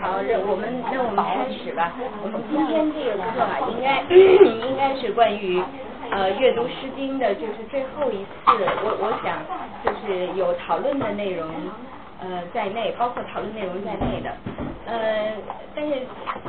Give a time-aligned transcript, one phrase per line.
[0.00, 1.92] 好，那我们那我们开始吧。
[2.22, 4.02] 我们今天这个课啊，应该
[4.68, 5.62] 应该是关于
[6.10, 8.28] 呃阅读《诗经》的，就是最后一次，
[8.84, 9.42] 我我想
[9.84, 11.48] 就是有讨论的内容
[12.20, 14.30] 呃在内，包括讨论内容在内的。
[14.86, 15.32] 呃，
[15.74, 15.94] 但是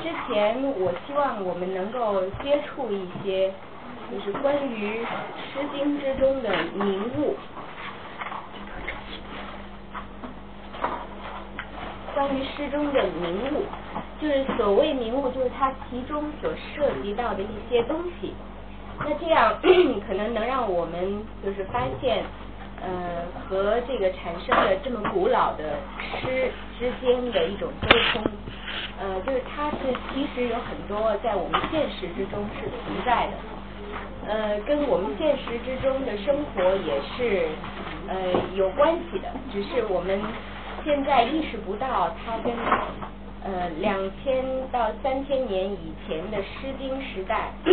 [0.01, 3.51] 之前我希望我们能够接触一些，
[4.11, 7.35] 就是关于《诗经》之中的名物。
[12.13, 13.63] 关于诗中的名物，
[14.21, 18.33] 就是所谓名物，就是它其中所涉及到的一些东西。
[18.99, 19.55] 那这样
[20.07, 22.23] 可能能让我们就是发现，
[22.81, 25.75] 呃，和这个产生的这么古老的
[26.21, 28.23] 诗之间的一种沟通。
[28.99, 29.77] 呃，就是它是
[30.13, 33.33] 其实有很多在我们现实之中是存在的，
[34.27, 37.47] 呃，跟我们现实之中的生活也是
[38.09, 38.15] 呃
[38.55, 40.19] 有关系的，只是我们。
[40.83, 42.53] 现在意识不到它跟
[43.43, 47.51] 呃两千到三千年以前的《诗经》时代，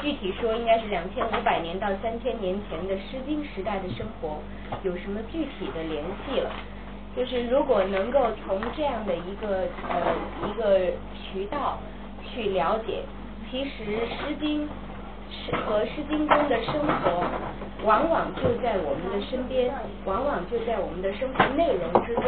[0.00, 4.38] 具体说应该是两千五百年到三千年前的《诗经》时代的生活
[4.82, 6.50] 有什么具体的联系了。
[7.16, 10.14] 就是如果能够从这样的一个呃
[10.48, 11.78] 一个渠道
[12.24, 13.02] 去了解，
[13.50, 14.66] 其实《诗经》。
[15.66, 17.24] 和《诗经》中的生活，
[17.84, 19.72] 往往就在我们的身边，
[20.04, 22.24] 往往就在我们的生活内容之中，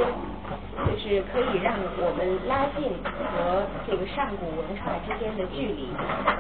[0.87, 2.91] 就是可以让我们拉近
[3.33, 5.89] 和这个上古文化之间的距离，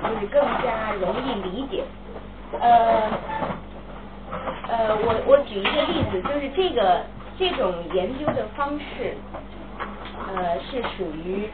[0.03, 1.85] 就是更加容易理解。
[2.61, 3.11] 呃，
[4.69, 7.05] 呃，我我举一个例子，就是这个
[7.39, 9.17] 这种研究的方式，
[10.35, 11.49] 呃，是属于。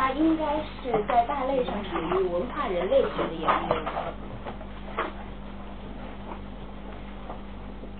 [0.00, 3.74] 它应该是在大类上属于文化人类学的研究，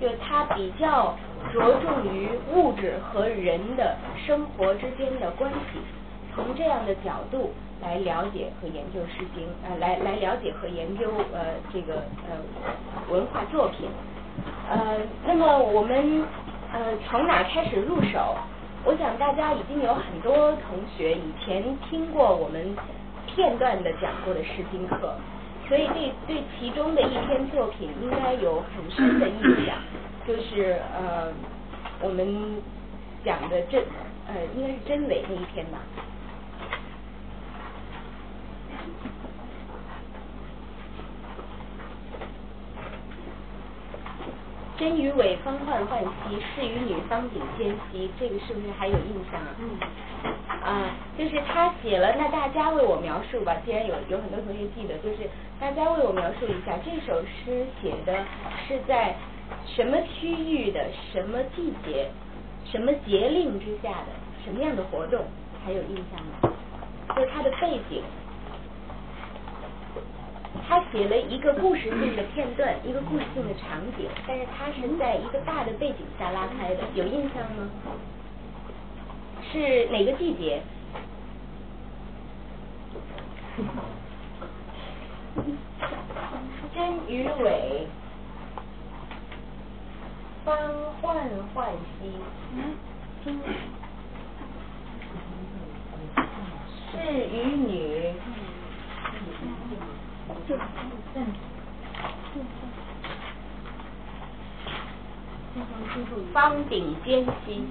[0.00, 1.16] 就它比较
[1.52, 5.80] 着重于物质和人的生活之间的关系，
[6.32, 12.38] 从这样的角度来了解和研究《诗经》，呃，来来了解和研究呃这个呃
[13.10, 13.88] 文化作品，
[14.70, 16.24] 呃，那么我们
[16.72, 18.36] 呃从哪开始入手？
[18.88, 22.74] 我想大家已经有很多同学以前听过我们
[23.26, 25.12] 片段的讲过的诗经课，
[25.68, 29.76] 所以对对其中的一篇作品应该有很深的印象，
[30.26, 31.30] 就是呃
[32.00, 32.62] 我们
[33.22, 33.84] 讲的真
[34.26, 35.80] 呃应该是真伪那一篇吧。
[44.78, 48.08] 真与伪，方患患兮；是与女，方鼎兼兮。
[48.18, 49.48] 这个是不是还有印象啊？
[49.58, 49.78] 嗯。
[50.62, 53.56] 啊，就是他写了，那大家为我描述吧。
[53.64, 55.28] 既然有有很多同学记得，就是
[55.58, 58.24] 大家为我描述一下，这首诗写的
[58.66, 59.14] 是在
[59.66, 62.08] 什么区域的、什么季节、
[62.64, 64.06] 什么节令之下的
[64.44, 65.24] 什么样的活动？
[65.64, 66.56] 还有印象吗？
[67.16, 68.02] 就是它的背景。
[70.68, 77.70] 他写了一个故事性的片段，一个故事性的场景，但是他是在一个大的背景下拉开的，有印象吗？
[79.50, 80.60] 是哪个季节？
[86.74, 87.86] 真与伪，
[90.44, 90.54] 方
[91.00, 91.16] 患
[91.54, 92.12] 患兮。
[96.92, 96.98] 是
[97.32, 98.12] 与女。
[106.32, 107.64] 方鼎兼兮，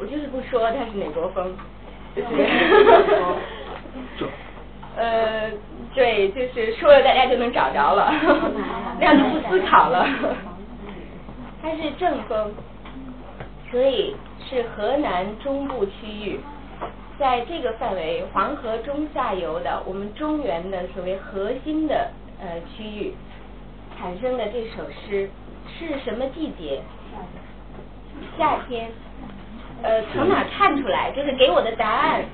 [0.00, 1.54] 我就是不说它是哪国风，
[2.14, 2.28] 就是，
[4.96, 5.50] 呃，
[5.94, 8.12] 对，就是说了大家就能找着了，
[8.98, 10.06] 那样就不思考了。
[11.62, 12.52] 它是正风，
[13.70, 16.40] 所以是河南中部区域。
[17.18, 22.10] 在这个范围，黄河中下游的我们中原的所谓核心的
[22.40, 23.14] 呃区域
[23.96, 25.30] 产生的这首诗
[25.78, 26.82] 是什么季节？
[28.36, 28.90] 夏天。
[29.82, 31.12] 呃，从哪看出来？
[31.12, 32.24] 就是给我的答案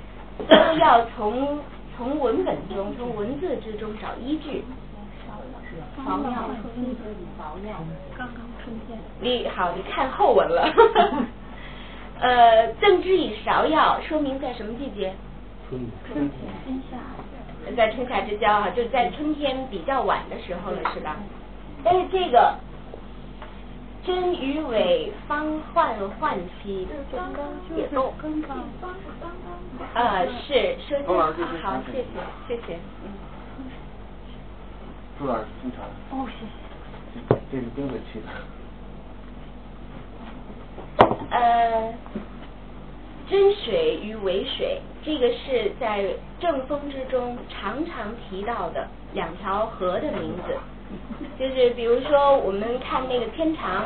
[0.49, 1.59] 都要从
[1.97, 4.63] 从文本中、从文字之中找依据。
[5.97, 7.77] 芍药，芍药，
[8.17, 8.99] 刚刚春天。
[9.21, 10.73] 你好，你看后文了。
[12.21, 15.15] 呃，赠之以芍药，说明在什么季节？
[15.69, 16.99] 春春天，春夏。
[17.77, 21.17] 在春夏之交哈，就在春天比较晚的时候了，是吧？
[21.83, 22.55] 但是这个
[24.05, 26.87] 真与伪，方患患兮。
[27.11, 27.47] 刚刚
[27.77, 28.91] 也都刚刚刚
[29.95, 30.03] 刚。
[30.03, 32.05] 啊，是说清好，谢谢
[32.49, 33.09] 谢谢，嗯。
[35.19, 35.85] 朱老师经常。
[36.11, 37.41] 哦，谢谢。
[37.51, 38.27] 这是跟着去的。
[41.31, 41.95] 呃。
[43.31, 46.05] 真水与伪水，这个是在
[46.41, 50.59] 正风之中常常提到的两条河的名字。
[51.39, 53.85] 就是比如说，我们看那个天长，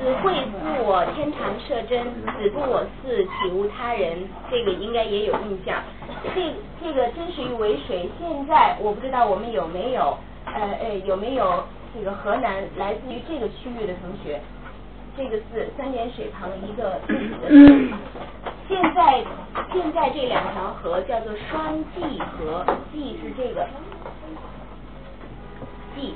[0.00, 2.06] 子会自我，天长设真，
[2.38, 4.16] 子不我似，体无他人，
[4.50, 5.82] 这个应该也有印象。
[6.34, 10.16] 这这个真水与伪水，现在我不知道我们有没有，
[10.46, 11.62] 呃呃有没有
[11.94, 14.40] 这个河南来自于这个区域的同学？
[15.16, 17.00] 这个字三点水旁一个
[18.68, 19.24] 现在
[19.72, 23.66] 现在这两条河叫做双济河，济是这个
[25.94, 26.14] 济。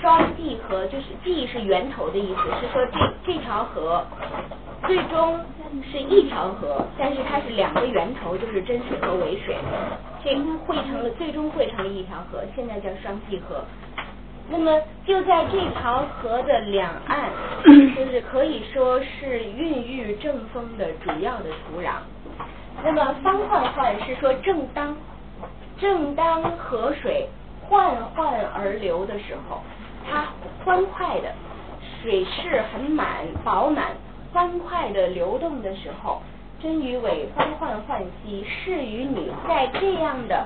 [0.00, 4.04] 双济河就是济是源头的意思，是说这这条河
[4.84, 5.38] 最终
[5.90, 9.56] 是一条河，但是它是两个源头，就是真水和伪水，
[10.24, 10.34] 这
[10.66, 13.64] 汇成了最终汇成了一条河，现在叫双济河。
[14.48, 17.30] 那么就在这条河的两岸，
[17.64, 21.92] 就是可以说是孕育正风的主要的土壤。
[22.84, 24.96] 那么方焕焕是说正当
[25.78, 27.28] 正当河水
[27.68, 29.62] 缓缓而流的时候。
[30.04, 30.26] 它
[30.64, 31.32] 欢快的
[32.02, 33.92] 水势很满饱满，
[34.32, 36.20] 欢快的流动的时候，
[36.60, 40.44] 真与伪欢焕焕兮，是与女在这样的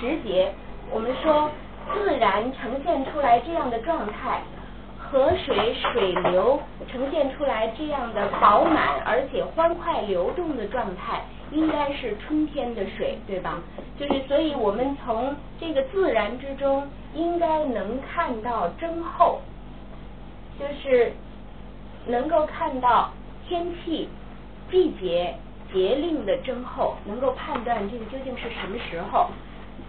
[0.00, 0.52] 时节，
[0.90, 1.48] 我们说
[1.94, 4.42] 自然呈现出来这样的状态，
[4.98, 13.60] 河水水流呈现出来这样的饱满而且欢快流动的状态，应该是春天的水，对吧？
[13.98, 16.86] 就是所以我们从这个自然之中。
[17.14, 19.40] 应该能看到真候，
[20.60, 21.10] 就是
[22.06, 23.10] 能够看到
[23.48, 24.10] 天气、
[24.70, 25.34] 季节、
[25.72, 29.30] 节令的真候，能够判断这个究竟是什么时候。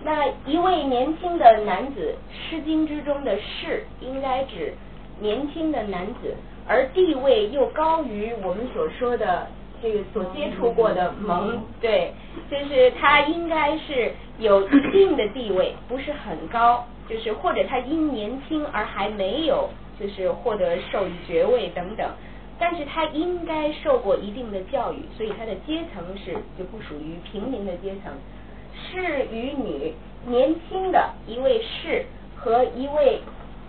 [0.03, 2.15] 那一位年轻的男子，
[2.49, 4.73] 《诗经》之中的士，应该指
[5.19, 6.35] 年轻的男子，
[6.67, 9.47] 而地位又高于我们所说的
[9.81, 12.13] 这个所接触过的蒙，对，
[12.49, 16.85] 就是他应该是有一定的地位，不是很高。
[17.09, 19.67] 就是或者他因年轻而还没有
[19.99, 22.07] 就是获得授予爵位等等，
[22.59, 28.13] 但是他应该受过一定的教育，所以他的阶层是就不属于平民的阶层。
[28.79, 29.93] 士与女，
[30.27, 32.05] 年轻的一位士
[32.35, 33.19] 和一位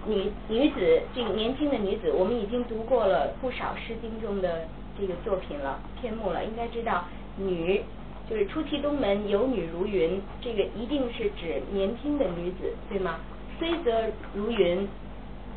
[0.07, 4.67] 女女子，这个年轻的女子，我们已经读过了不少《诗经》中的
[4.99, 7.05] 这个作品了篇目了，应该知道
[7.37, 7.83] 女
[8.29, 13.19] 就是出其东门有女如云，这个一定是指年轻的女子，对吗？
[13.59, 14.05] 虽则
[14.35, 14.89] 如云，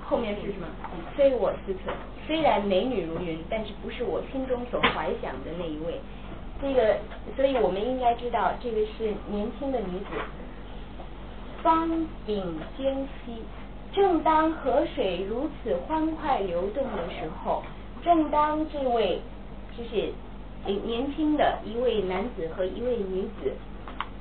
[0.03, 0.67] 后面是什么？
[1.15, 1.95] 非我思存。
[2.25, 5.99] 虽然美女如云，但是不是我心中所怀想的那一位。
[6.63, 6.97] 这个，
[7.35, 10.05] 所以我们应该知道，这个是年轻的女子。
[11.61, 12.95] 方秉兼
[13.25, 13.41] 兮，
[13.91, 17.63] 正当河水如此欢快流动的时候，
[18.01, 19.19] 正当这位
[19.77, 20.13] 就是
[20.65, 23.53] 年轻的一位男子和一位女子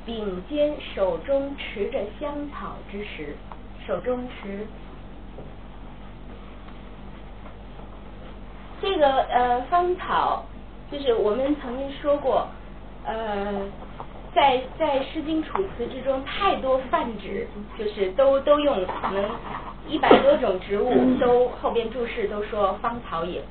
[0.04, 3.36] 并肩手中持着香草之时。
[3.84, 4.64] 手中持
[8.80, 10.44] 这个呃芳草，
[10.92, 12.46] 就是我们曾经说过，
[13.06, 13.66] 呃，
[14.34, 17.48] 在在《诗经·楚辞》之中，太多泛指，
[17.78, 19.24] 就是都都用可能
[19.88, 23.42] 一百多种植物，都后边注释都说芳草也，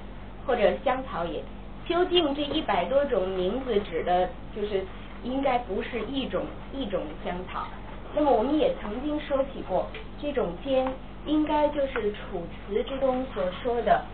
[0.45, 1.43] 或者香草也。
[1.87, 4.85] 究竟这一百多种名字指的，就是
[5.23, 7.65] 应该不是一种一种香草。
[8.13, 9.87] 那么我们也曾经说起过，
[10.21, 10.87] 这种间
[11.25, 14.05] 应该就是《楚辞》之中所说的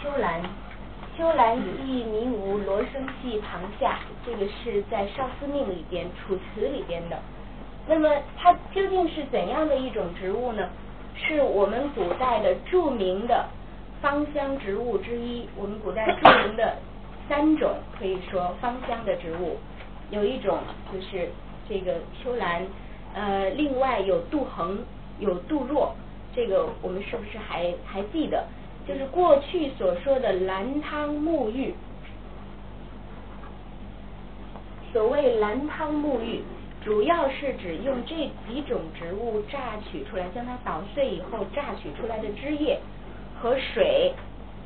[0.00, 0.40] 秋兰。
[1.22, 7.16] 秋兰兮弥吾，罗生系旁下，这个是在《少司命》里边，《楚辞》里边的。
[7.86, 10.68] 那么它究竟是怎样的一种植物呢？
[11.14, 13.46] 是我们古代的著名的
[14.00, 15.48] 芳香植物之一。
[15.56, 16.74] 我们古代著名的
[17.28, 19.58] 三种可以说芳香的植物，
[20.10, 20.58] 有一种
[20.92, 21.30] 就是
[21.68, 22.66] 这个秋兰。
[23.14, 24.76] 呃，另外有杜衡，
[25.20, 25.94] 有杜若，
[26.34, 28.44] 这个我们是不是还还记得？
[28.86, 31.74] 就是过去所说的兰汤沐浴。
[34.92, 36.42] 所谓兰汤沐浴，
[36.84, 38.14] 主要是指用这
[38.46, 42.78] 几种植物榨取出来，将它捣碎以后榨取出来的汁液
[43.40, 44.12] 和水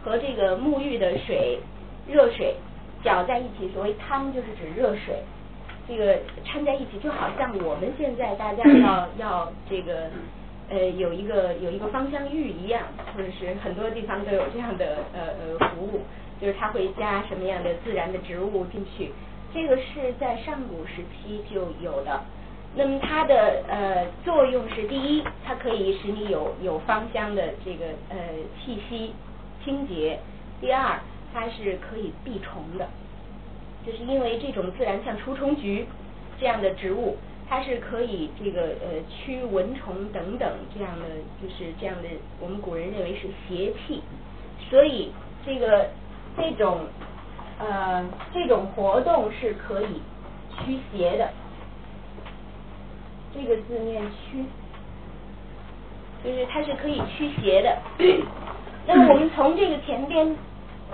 [0.02, 1.60] 和这个沐浴的水
[2.08, 2.56] 热水
[3.04, 3.68] 搅在一起。
[3.72, 5.22] 所谓汤，就是指热水。
[5.88, 10.10] 这个掺在一起，就好像我们现在大家要 要这个
[10.68, 12.82] 呃有一个有一个芳香浴一样，
[13.14, 15.20] 或者是很多地方都有这样的呃
[15.60, 16.00] 呃服务，
[16.40, 19.12] 就是它会加什么样的自然的植物进去，
[19.54, 22.20] 这个是在上古时期就有的。
[22.74, 28.16] 那么它的呃作用是第一，它可以使你有有芳香的这个呃
[28.58, 29.14] 气息
[29.64, 30.18] 清洁；
[30.60, 31.00] 第二，
[31.32, 32.86] 它是可以避虫的。
[33.86, 35.86] 就是因为这种自然像除虫菊
[36.38, 37.16] 这样的植物，
[37.48, 41.06] 它是可以这个呃驱蚊虫等等这样的，
[41.40, 42.08] 就是这样的，
[42.40, 44.02] 我们古人认为是邪气，
[44.68, 45.12] 所以
[45.44, 45.90] 这个
[46.36, 46.80] 这种
[47.58, 50.02] 呃这种活动是可以
[50.58, 51.30] 驱邪的。
[53.34, 54.44] 这个字念驱，
[56.24, 57.78] 就是它是可以驱邪的。
[58.88, 60.26] 那么我们从这个前边，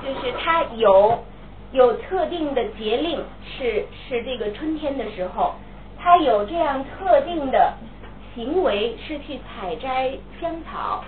[0.03, 1.23] 就是它有
[1.71, 5.55] 有特定的节令，是是这个春天的时候，
[6.03, 7.73] 它有这样特定的
[8.35, 11.05] 行为是去采摘香草。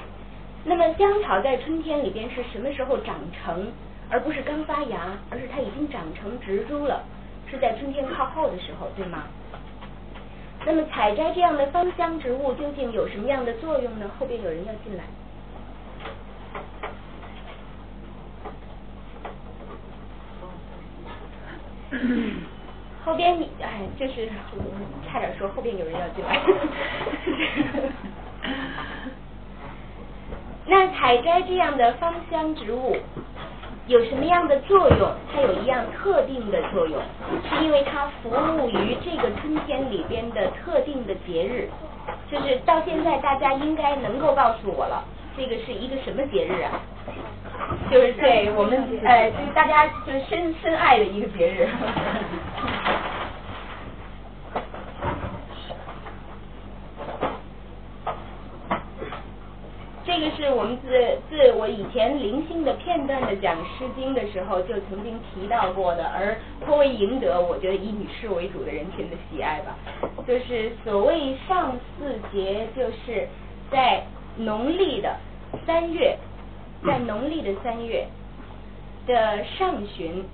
[0.63, 3.73] 那么香草在春天里边是什么时候长成，
[4.09, 7.03] 而不是刚发芽，而是它已经长成植株了，
[7.51, 9.25] 是在春天靠后的时候，对吗？
[10.65, 14.09] 那么采摘这样的芳香植物究竟有什么样的作用呢？
[14.17, 15.05] 后边有人要进来。
[23.05, 24.29] 后边你哎，就是
[25.07, 26.41] 差点说后边有人要进来。
[30.67, 32.97] 那采摘这样的芳香植物。
[33.87, 35.13] 有什么样的作用？
[35.31, 36.99] 它有一样特定的作用，
[37.51, 41.69] 是因为它服务于这个春天里边的特定的节日。
[42.31, 45.05] 就是到现在大家应该能够告诉我了，
[45.37, 46.81] 这个是一个什么节日啊？
[47.91, 51.69] 就是对我们呃，就是大家就是深深爱的一个节日。
[60.07, 69.75] 这个是我们自自我以前零星的片段的讲《诗经》的时候就曾经提到过的，而颇为赢得我觉得以女士为主的人群的喜爱吧。
[70.27, 73.27] 就是所谓上巳节，就是
[73.71, 74.05] 在
[74.37, 75.17] 农历的
[75.67, 76.17] 三月，
[76.85, 78.07] 在农历的三月
[79.07, 80.25] 的上旬，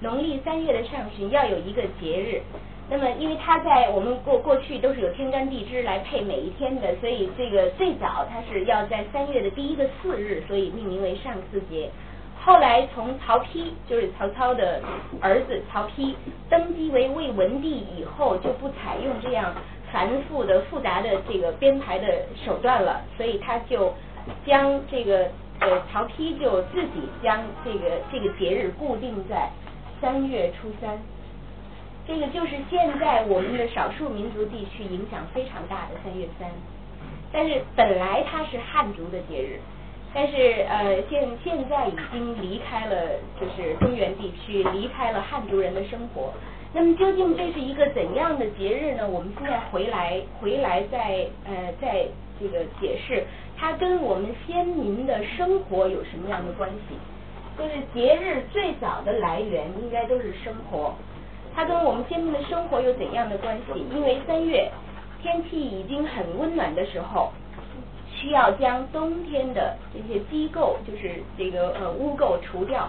[0.00, 2.42] 农历三月的上旬要有一个节日。
[2.90, 11.90] 那么，因为它在我们过过去都是有天干地支来配每一天的，所以这个最早它是要在三月的第一个巳日，所以命名为上巳节。
[12.40, 14.80] 后来从曹丕，就是曹操的
[15.20, 16.14] 儿子曹丕
[16.48, 19.54] 登基为魏文帝以后，就不采用这样
[19.92, 22.06] 繁复的复杂的这个编排的
[22.44, 23.94] 手段了，所以他就
[24.44, 25.28] 将这个
[25.60, 29.48] 呃曹丕就自己将这个这个节日固定在
[30.00, 30.98] 三月初三。
[32.06, 36.48] 这个就是现在我们的少数民族地区影响非常大的三月三，
[37.32, 39.60] 但是本来它是汉族的节日，
[40.14, 42.96] 但是呃现现在已经离开了
[43.38, 46.32] 就是中原地区，离开了汉族人的生活。
[46.74, 49.08] 那么究竟这是一个怎样的节日呢？
[49.08, 52.06] 我们现在回来回来再呃再
[52.38, 53.24] 这个解释，
[53.56, 56.94] 它跟我们先民的生活有什么样的关系？
[57.56, 60.94] 就是节日最早的来源应该都是生活。
[61.54, 63.84] 它跟我们先民的生活有怎样的关系？
[63.92, 64.70] 因为三月
[65.22, 67.32] 天气已经很温暖的时候，
[68.14, 72.88] 需要将冬天的这些积垢，就是这个呃污垢除掉，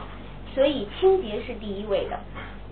[0.53, 2.19] 所以清洁是第一位的。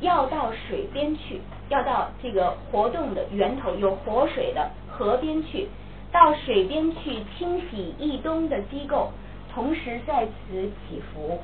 [0.01, 5.67] 要到水边去，要到这个活动的源头有活水的河边去，
[6.11, 9.07] 到水边去清洗一冬的积垢，
[9.53, 11.39] 同时在此祈福。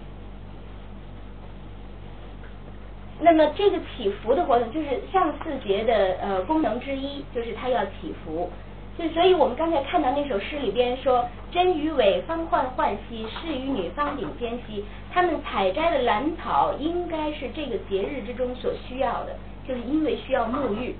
[3.19, 8.49] 那么这个祈福的活动，就是上巳节的呃功能之一，就是它要祈福。
[8.97, 19.35] 就所以我们刚才看到那首诗里边说：“真鱼尾方焕焕兮，仕于女方鼎间兮。”他们采摘的兰草应该是这个节日之中所需要的，
[19.67, 20.95] 就是因为需要沐浴。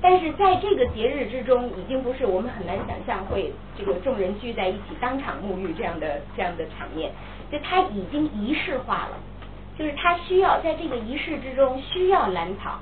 [0.00, 7.10] 但是在这个节日之中，已经不是我们很难想象会这个众人聚在一起当场沐浴这样的这样的场面，
[7.50, 9.16] 就它已经仪式化了。
[9.78, 12.80] 就是他需要在这个仪式之中需要兰草，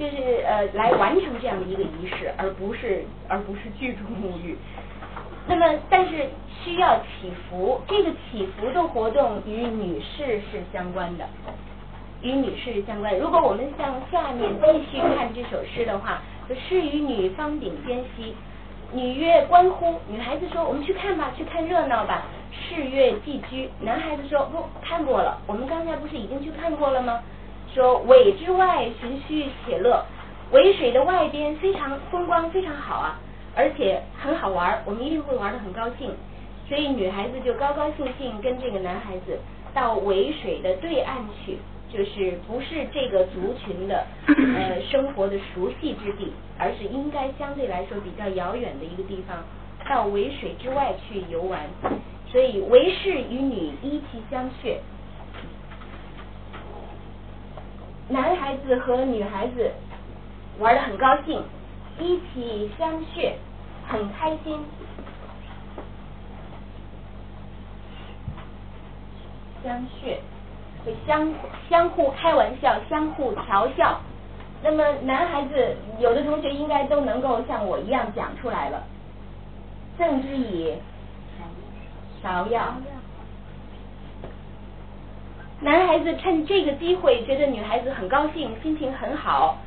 [0.00, 4.56] 就是呃来完成这样的一个仪式，而不是而不是居住沐浴。
[5.46, 6.26] 那么，但是
[6.64, 11.26] 需要祈福，这个祈福的活动与女士是相关的，
[12.22, 13.18] 与女士是相关。
[13.18, 18.34] 如果我们向下面继续看这首诗的话，就仕于女方鼎间兮，
[18.92, 22.24] 女曰关乎，女孩子说我们去看吧，去看热闹吧。
[22.52, 27.20] 士曰寄居，男孩子说不看过了，我们刚才不是已经去看过了吗？
[27.74, 30.04] 说苇之外寻虚且乐，
[30.50, 33.18] 苇水的外边非常风光非常好啊，
[33.54, 36.10] 而且很好玩，我们一定会玩的很高兴。
[36.68, 39.38] 所以女孩子就高高兴兴跟这个男孩子
[39.74, 41.58] 到苇水的对岸去，
[41.92, 49.44] 就是不是这个族群的 呃生活的熟悉之地，而是应该相对来说比较遥远的一个地方，
[49.88, 51.60] 到苇水之外去游玩。
[52.30, 54.78] 所以为士与女依其相穴，
[58.10, 59.70] 男孩子和女孩子
[60.58, 61.44] 玩的很高兴，
[62.00, 63.34] 一起相谑，
[63.86, 64.58] 很开心。
[69.62, 70.16] 相谑，
[70.84, 71.32] 会相
[71.68, 74.00] 相互开玩笑，相互调笑。
[74.60, 78.82] 那么男孩子有的同学应该都能够像我一样讲出来了。
[79.96, 80.74] 赠之以
[82.20, 82.74] 芍药。
[85.62, 89.58] 男孩子趁这个机会觉得女孩子很高兴，心情很好，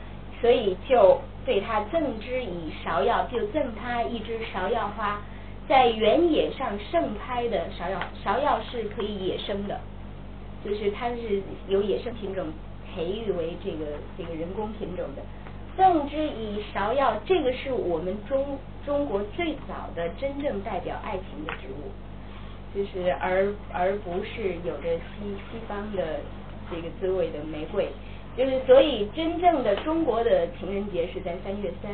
[0.42, 5.22] 所以就对她赠之以芍药，就赠她一支芍药花。
[5.68, 9.80] 在原野上盛开的芍药，芍药是可以野生的，
[10.66, 12.48] 就是它是由野生品种
[12.94, 13.86] 培育为这个
[14.18, 15.22] 这个人工品种的。
[15.78, 21.92] 赠之以芍药，这个是我们中中国最早的真正代表爱情的植物，
[22.76, 26.20] 就是而而不是有着西西方的
[26.72, 27.88] 这个滋味的玫瑰，
[28.36, 31.92] 就是所以真正的中国的情人节是在三月三，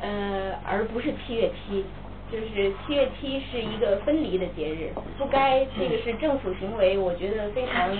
[0.00, 1.84] 呃，而不是七月七。
[2.32, 7.90] 就是七月七是一个分离的节日，不该这个是政府行为，我觉得非常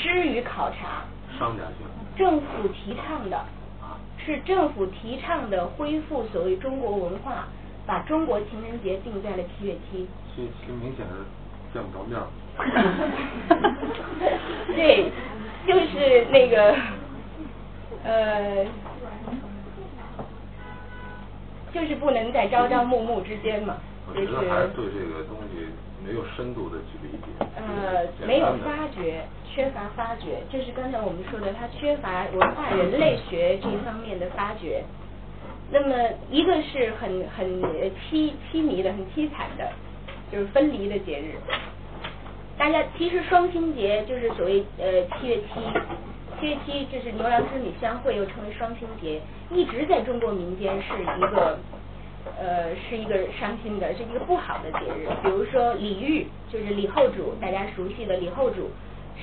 [0.00, 1.02] 失于考察。
[1.36, 1.78] 商家性。
[2.16, 3.44] 政府提倡的，
[4.24, 7.48] 是政府提倡的恢复所谓中国文化，
[7.84, 10.06] 把中国情人节定在了七月七。
[10.38, 11.10] 七月七明显是
[11.74, 12.16] 见不着面。
[14.76, 15.10] 对，
[15.66, 16.76] 就是那个，
[18.04, 18.64] 呃。
[21.70, 23.76] 就是不能在朝朝暮暮之间嘛，
[24.08, 24.38] 我觉得。
[24.48, 25.68] 还是对这个东西
[26.02, 27.26] 没有深度的去理解。
[27.56, 34.82] 呃，没有发掘，缺乏发掘，就是刚才我们说的，他缺乏文化人类学这方面的发掘。
[35.70, 35.94] 那么
[36.30, 37.46] 一个是很很
[38.10, 39.70] 凄凄迷的、很凄惨的，
[40.30, 41.34] 就是分离的节日。
[42.56, 45.60] 大家其实双星节就是所谓呃七月七。
[46.40, 49.20] 七月七，这是牛郎织女相会，又称为双星节，
[49.50, 51.58] 一直在中国民间是一个
[52.38, 55.08] 呃是一个伤心的，是一个不好的节日。
[55.20, 58.70] 比如说李煜，就是李后主，大家熟悉的李后主，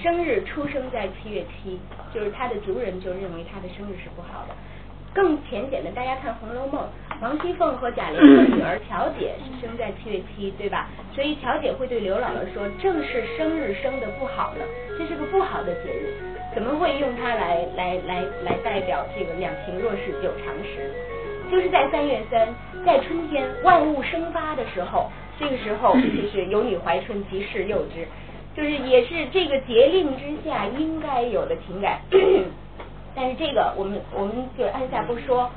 [0.04, 1.80] 生日出生在七月七，
[2.14, 4.54] 就是他的族人就认为他的生日是不好的。
[5.16, 6.84] 更浅显的，大家看《红楼梦》，
[7.22, 10.90] 王熙凤和贾琏的女儿乔姐是生在七月七，对吧？
[11.16, 14.66] 所以乔姐会对刘姥姥说：“正是生日生的不好呢，
[15.00, 16.14] 这是个不好的节日。”
[16.54, 20.92] 怎么会用它来来来来代表这个两情若是久长时？
[21.50, 22.54] 就是在三月三，
[22.86, 28.06] 在春天万物生发的时候，这个时候 就是有女怀春，即是幼之，
[28.54, 32.02] 就是也是这个节令之下应该有的情感。
[33.16, 35.50] 但是这个我们我们就按下不说，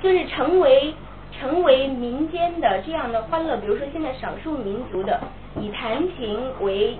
[0.00, 0.94] 就是成为
[1.38, 5.20] 成为民间的这样的欢乐，比如说现在少数民族的
[5.60, 6.96] 以弹琴为。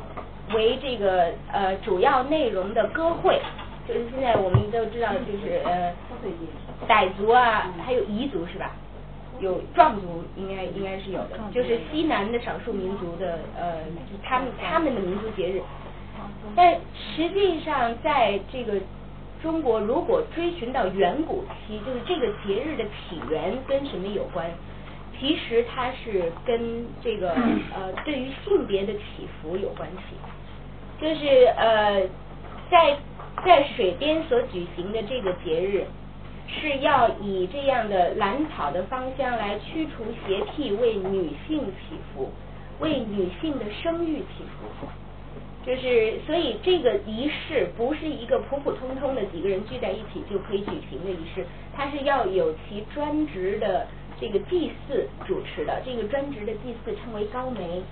[0.55, 3.39] 为这个呃主要内容的歌会，
[3.87, 5.93] 就是现在我们都知道，就是呃
[6.89, 8.71] 傣族啊，还有彝族是吧？
[9.41, 13.81] 有壮族应该应该是有的，就是西南的少数民族的呃
[14.25, 15.61] 他们他们的民族节日。
[16.57, 16.75] 但
[17.15, 18.81] 实际上，在这个
[19.43, 24.47] 中国，如果追寻到远古期，就是这个节日的起源跟什么有关？
[25.19, 27.33] 其实它是跟这个
[27.75, 30.17] 呃对于性别的起伏有关系。
[31.01, 32.03] 就是呃，
[32.71, 32.97] 在
[33.45, 35.87] 在水边所举行的这个节日，
[36.49, 42.33] 是要以这样的兰草的芳香来驱除邪气，为女性祈福，
[42.81, 44.87] 为女性的生育祈福。
[45.69, 51.45] 就是所以这个仪式不是一个普普通通的几个人聚在一起就可以举行的仪式，
[51.77, 53.87] 它是要有其专职的
[54.19, 57.83] 这个祭祀主持的，这个专职的祭祀称为高媒。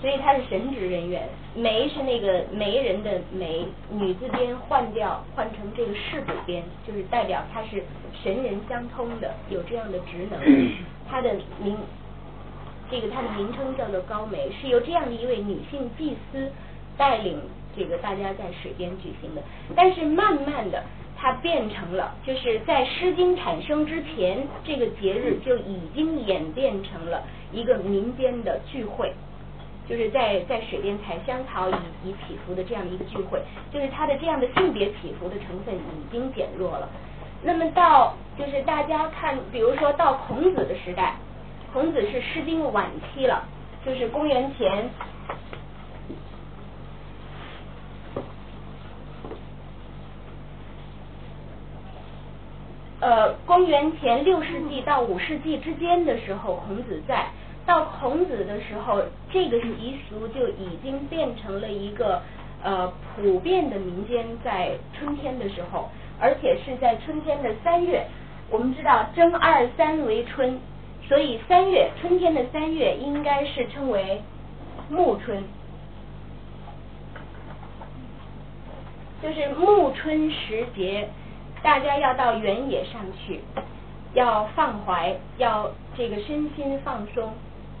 [0.00, 7.84] 所以他是神职人员，媒是那个媒人的媒，女字边换掉换成这个士补边，就是代表他是
[8.22, 10.40] 神人相通的，有这样的职能。
[11.08, 11.76] 他的名，
[12.92, 16.52] 这个它的名称叫做高媒，是由这样的一位女性祭司
[16.98, 17.40] 带领
[17.74, 19.42] 这个大家在水边举行的。
[19.74, 20.84] 但是慢慢的，
[21.16, 29.10] 它变成了就是在《诗经》产生之前，这个节日就已经演变成了一个民间的聚会。
[29.88, 31.74] 就是在在水边采香草以
[32.04, 33.40] 以祈福的这样的一个聚会，
[33.72, 36.88] 就是它的这样的性别祈福的成分已经减弱了。
[37.42, 41.16] 那么到就是大家看，比如说到孔子的时代，
[41.72, 43.44] 孔子是《诗经》晚期了，
[43.82, 44.90] 就是公元前，
[53.00, 57.26] 呃，公元前六世纪到五世纪之间的时候，孔子在。
[57.64, 62.20] 到孔子的时候，这个习俗就已经变成了一个
[62.62, 65.88] 呃普遍的民间在春天的时候，
[66.20, 68.04] 而且是在春天的三月。
[68.50, 70.60] 我们知道正二三为春，
[71.12, 74.22] 所以三月春天的三月应该是称为
[74.88, 75.44] 暮春，
[79.22, 81.06] 就是暮春时节，
[81.62, 83.42] 大家要到原野上去，
[84.14, 87.30] 要放怀，要这个身心放松。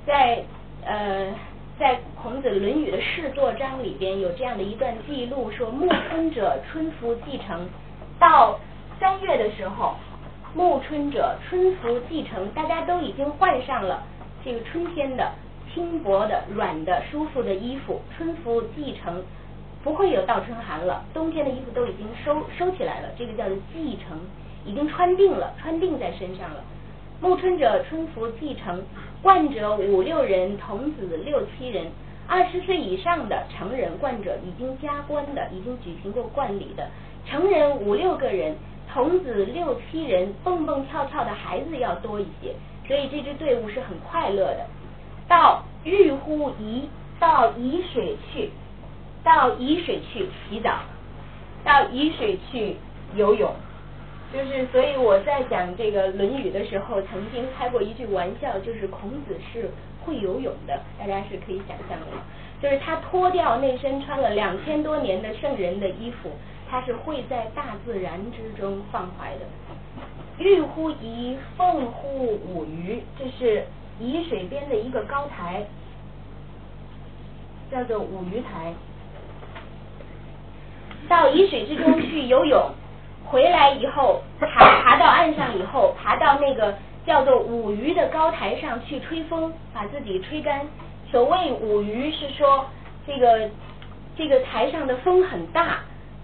[0.04, 0.44] 在
[0.84, 1.34] 呃，
[1.78, 7.66] 在孔子《论语》的世作章里边有这样的一段记录，说暮春者，春服既成。
[8.18, 8.60] 到
[9.00, 9.94] 三月的时候，
[10.54, 14.02] 暮春者，春服既成，大家都已经换上了
[14.44, 15.32] 这个春天的
[15.72, 19.22] 轻薄的、软的、舒服的衣服，春服既成，
[19.82, 21.02] 不会有倒春寒了。
[21.14, 24.18] 冬天的衣服都已经收收起来了，这个叫做既成，
[24.66, 26.62] 已经穿定了，穿定在身上了。
[27.20, 28.82] 暮春者，春服既成。
[29.22, 31.86] 冠者五六人，童子六七人，
[32.26, 36.88] 二十岁以上的成人冠者已经加冠的，已经举行过冠礼的
[37.24, 38.56] 成人五六个人，
[38.92, 42.54] 童子六七人，蹦蹦跳跳的孩子要多一些，
[42.86, 44.66] 所以这支队伍是很快乐的。
[45.26, 46.82] 到日乎沂，
[47.18, 48.50] 到沂水去，
[49.24, 50.80] 到沂水去洗澡，
[51.64, 52.76] 到沂水去
[53.14, 53.50] 游泳。
[54.32, 59.70] 就是，所以我在讲这个《论语》的时候，曾经开过一句玩笑，就是孔子是
[60.04, 62.06] 会游泳的，大家是可以想象的。
[62.60, 66.30] 就是他脱掉那身穿了两千多年的圣人的衣服，
[66.72, 69.40] 他是会在大自然之中放怀的。
[70.38, 73.66] 玉乎沂，凤乎舞鱼，这是
[74.00, 75.66] 沂水边的一个高台，
[77.70, 78.72] 叫做舞鱼台。
[81.10, 82.70] 到沂水之中去游泳。
[83.26, 90.66] 回来以后，爬爬到岸上以后，爬到那个叫做舞鱼的高台上去吹风，把自己吹干。
[91.10, 92.64] 所谓舞鱼是说，
[93.06, 93.50] 这个
[94.16, 95.80] 这个台上的风很大，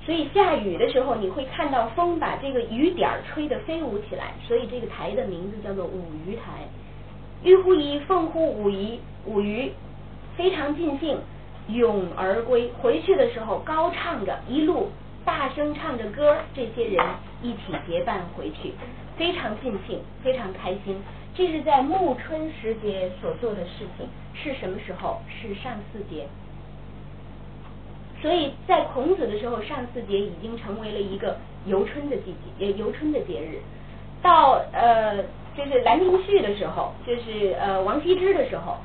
[0.08, 6.66] 所以下雨的时候你会看到风把这个雨点儿吹得飞舞起来，所以这个台的名字叫做舞鱼台。
[7.42, 9.70] 玉乎沂，凤乎舞鱼，舞鱼
[10.34, 11.18] 非常尽兴，
[11.68, 12.72] 咏而归。
[12.80, 14.88] 回去的时候高唱着一路。
[15.26, 17.04] 大声唱着歌，这些人
[17.42, 18.72] 一起结伴回去，
[19.18, 20.98] 非常尽兴，非常开心。
[21.34, 25.20] 这是在暮春时节所做的事情，是什么时候？
[25.28, 26.26] 是上巳节。
[28.20, 33.60] 所以在孔子的时候，上巳节已经成为了一个游春的季节，也游春的节日。
[34.20, 35.22] 到呃，
[35.56, 38.76] 就是《兰亭序》的时候，就是呃王羲之的时候，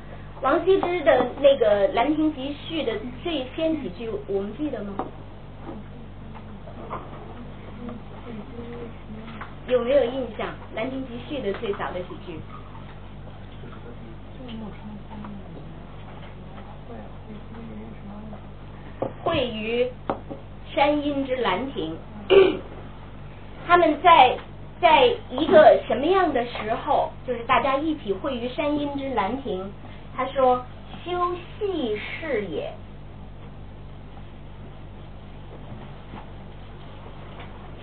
[0.41, 2.93] 王羲之的那个《兰亭集序》的
[3.24, 4.93] 最先几句，我们记得吗？
[9.67, 10.48] 有没有印象？
[10.76, 12.38] 《兰亭集序》的最早的几句？
[19.24, 19.90] 会于
[20.76, 21.98] 山阴之兰亭。
[23.66, 24.38] 他们在
[24.82, 27.10] 在一个什么样的时候？
[27.26, 29.72] 就是大家一起会于山阴之兰亭。
[30.16, 30.66] 他说
[31.04, 31.12] ：“修
[31.58, 32.72] 细事也。”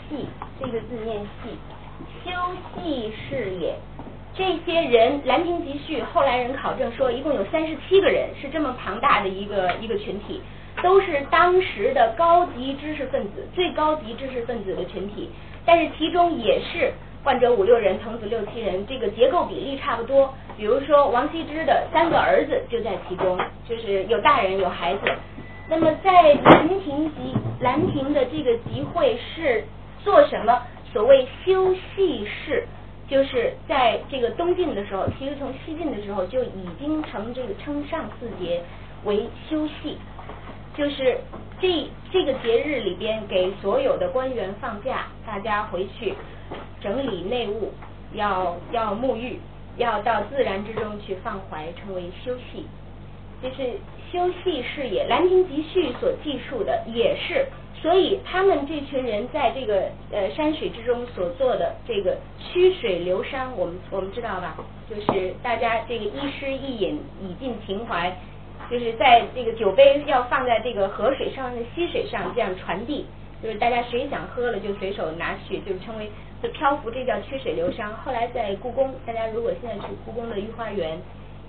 [0.09, 0.27] 细
[0.61, 1.57] 这个字念细，
[2.25, 2.31] 修
[2.75, 3.75] 细事也。
[4.35, 10.41] 这些人《兰亭集序》后来人考证说，一共有三十七个人，是这么庞大的一个一个群体，
[10.83, 15.31] 都是当时的高级知识分子，最高级知识分子的群体。
[15.65, 20.33] 但是其中也是患者五六人，童子六七人，这个结构比例差不多。
[20.57, 25.01] 比如说王羲之的三个儿子就在其中，就是有大人有孩子。
[25.69, 29.65] 那么在兰亭集兰亭的这个集会是。
[30.03, 30.63] 做什么？
[30.95, 32.67] 所谓修细事，
[33.07, 38.63] 就是在这个东晋的时候，其实从西晋的时候就已经成这个称上巳节
[39.05, 39.99] 为修细，
[40.77, 41.19] 就是
[41.61, 46.15] 这这个节日里边给所有的官员放假，大家回去
[46.81, 47.73] 整理内务，
[48.15, 49.39] 要要沐浴，
[49.77, 52.67] 要到自然之中去放怀，称为休息。
[53.43, 53.79] 就是
[54.13, 57.47] 休息事也，《兰亭集序》所记述的也是。
[57.81, 64.55] 所以他们这群人在这个呃山水之中所做的这个曲水流觞，我们我们知道吧？
[64.87, 68.15] 就是大家这个一诗一饮以尽情怀，
[68.71, 73.05] 就是在这个酒杯要放在这个河水上、溪水上这样传递，
[73.43, 76.09] 就是大家谁想喝了就随手拿去，就称为
[76.41, 77.91] 就漂浮，这叫曲水流觞。
[78.05, 80.97] 后来在故宫，大家如果现在去故宫的御花园，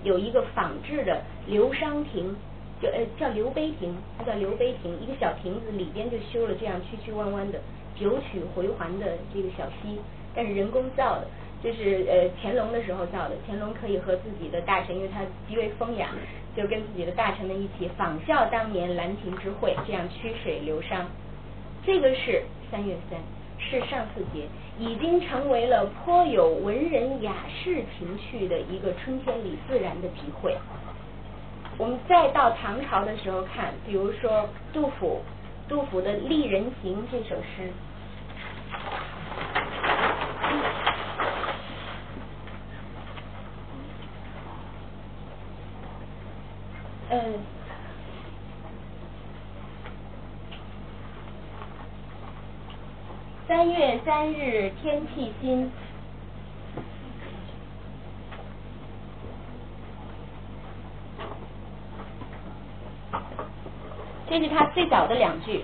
[0.02, 2.34] 有一个仿制的流觞亭。
[2.82, 7.60] 就呃叫流杯亭，它叫流杯亭，一个小亭子里边就修了这样曲曲弯弯的
[7.94, 10.00] 九曲回环的这个小溪，
[10.34, 11.28] 但是人工造的。
[11.62, 13.36] 就是呃乾隆的时候造的。
[13.46, 16.08] 乾隆可以和自己的大臣，因为他极为风雅，
[16.56, 21.04] 就跟自己的大臣们一起仿效当年兰亭之会，这样曲水流觞。
[21.84, 23.18] 这个是三月三，
[23.58, 24.46] 是上巳节，
[24.78, 30.56] 已经成为了颇有文人雅士情趣的一个春天里自然的体会。
[31.78, 35.22] 我们再到唐朝的时候看，比如说杜甫，
[35.68, 37.70] 杜甫的《丽人行》这首诗。
[47.14, 47.20] 嗯，
[53.46, 55.70] 三月三日天气新。
[64.26, 65.62] 这是他最早的两句。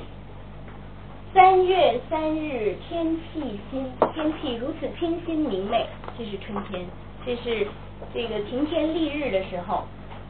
[1.32, 5.86] 三月三日天气新，天气如此清新明媚，
[6.18, 6.84] 这是春天，
[7.24, 7.66] 这是
[8.12, 9.84] 这个晴天丽日的时候。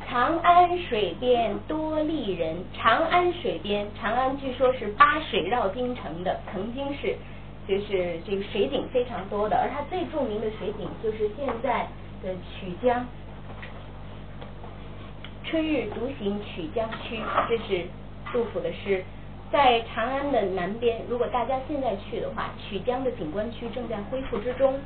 [0.09, 7.15] 长安水边多丽人，长安水边，长安据说是八水绕京城的，曾经是
[7.69, 11.87] 就是这个水景非常多的，而它最著名的水景就是现在
[12.23, 13.07] 的曲江。
[15.45, 17.87] 春日独行曲江曲，这是。
[18.31, 19.03] 杜甫的诗，
[19.51, 24.79] 在长安的南边，如果大家现在去的话，曲江的景观区正在恢复之中。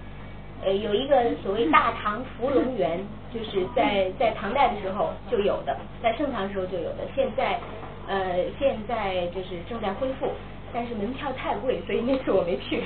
[0.64, 3.01] 呃，有一个所谓大唐芙蓉园，
[3.35, 7.59] 就是在在唐代的时候就有的，在盛唐时候就有的，现在
[8.07, 10.31] 呃现在就是正在恢复，
[10.72, 12.83] 但是门票太贵，所以那次我没去。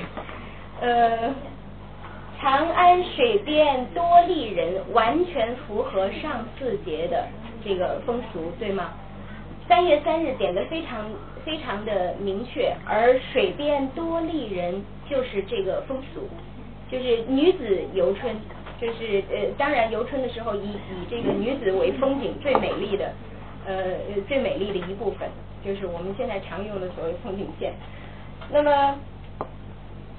[0.79, 1.33] 呃，
[2.39, 7.27] 长安水边多丽人，完全符合上巳节的
[7.63, 8.91] 这个风俗，对吗？
[9.67, 11.09] 三月三日点的非常
[11.43, 16.29] 非常的明确，而水边多丽人就是这个风俗，
[16.89, 18.35] 就是女子游春，
[18.79, 23.13] 就是呃当然游春的时候以以这个女子为风景最美丽的
[23.65, 23.95] 呃
[24.27, 25.29] 最美丽的一部分，
[25.63, 27.73] 就是我们现在常用的所谓风景线。
[28.49, 28.99] 那么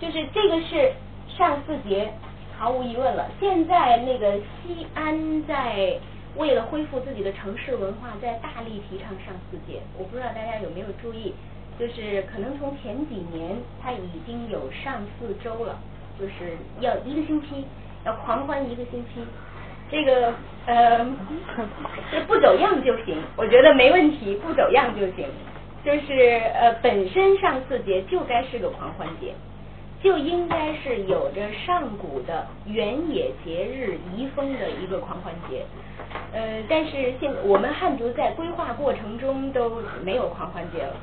[0.00, 0.92] 就是这个是
[1.28, 2.12] 上巳节，
[2.58, 3.30] 毫无疑问了。
[3.40, 5.98] 现在那个西安在。
[6.36, 9.80] 为了恢复自己的城市文化，在大力提倡上巳节。
[9.98, 11.34] 我不知道大家有没有注意，
[11.80, 15.80] 就是可能从前几年，它已经有上巳周了，
[16.18, 17.64] 就是要一个星期，
[18.04, 19.24] 要狂欢一个星期。
[19.90, 20.34] 这个
[20.66, 21.06] 呃，
[22.10, 25.26] 这 不走样就行，我觉得没问题，不走样就行。
[25.84, 29.32] 就是呃，本身上巳节就该是个狂欢节。
[30.00, 35.66] 就应该是有着上古的原野节日遗风的一个狂欢节，
[36.32, 40.94] 呃，但是现我们汉族在规划过程中都没有狂欢节了，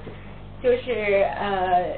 [0.63, 1.97] 就是呃，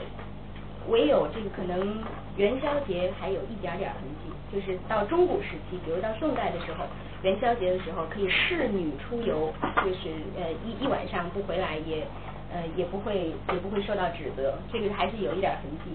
[0.87, 2.01] 唯有这个可能
[2.37, 6.85] 元宵节还有一点点痕迹，就是到中古时期，比如到宋代的时候，
[7.23, 9.51] 元宵节的时候可以侍女出游，
[9.83, 12.05] 就是呃一一晚上不回来也
[12.53, 15.91] 呃也不会也不会受到指责，这个还是有一点痕迹。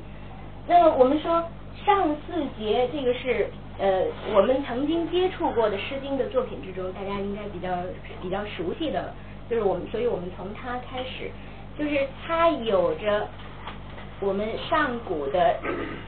[0.67, 1.43] 那么我们说
[1.85, 4.03] 上巳节这个是呃
[4.35, 7.69] 我们曾经接触过的《诗经》的作品之中，大家应该比较
[8.21, 9.15] 比较熟悉的，
[9.49, 11.31] 就是我们，所以我们从它开始，
[11.79, 13.29] 就是它有着
[14.23, 15.57] 我们上古的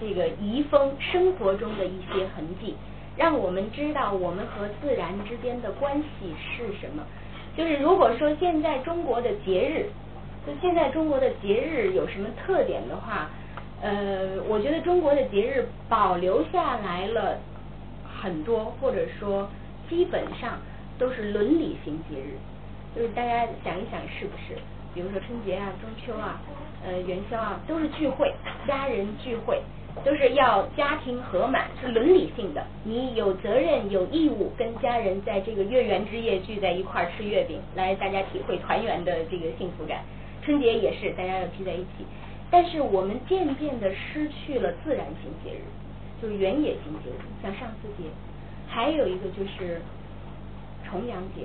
[0.00, 2.76] 这个遗风生活中的一些痕迹，
[3.16, 7.02] 让我们知道我们和自然之间的关系是什么。
[7.56, 9.90] 就是如果说现在中国的节日，
[10.46, 13.28] 就现在中国的节日有什么特点的话。
[13.82, 17.36] 呃，我觉得中国的节日保留下来了
[18.22, 19.46] 很多，或者说
[19.90, 20.58] 基本上
[20.98, 22.38] 都是伦理型节日。
[22.96, 24.56] 就是大家想一想，是不是？
[24.94, 26.40] 比如说春节啊、中秋啊、
[26.86, 28.32] 呃元宵啊，都是聚会，
[28.66, 29.60] 家人聚会，
[30.04, 32.64] 都是要家庭和满，是伦理性的。
[32.84, 40.04] 你有责任、有义务跟家人在这个月圆之夜聚在一块儿吃月饼，来大家体会团圆的这个幸福感。
[40.42, 42.04] 春节也是，大家要聚在一起。
[42.50, 45.64] 但是我们渐渐的失去了自然型节日，
[46.22, 48.08] 就是原野型节日，像上巳节，
[48.68, 49.80] 还有一个就是
[50.88, 51.42] 重阳节，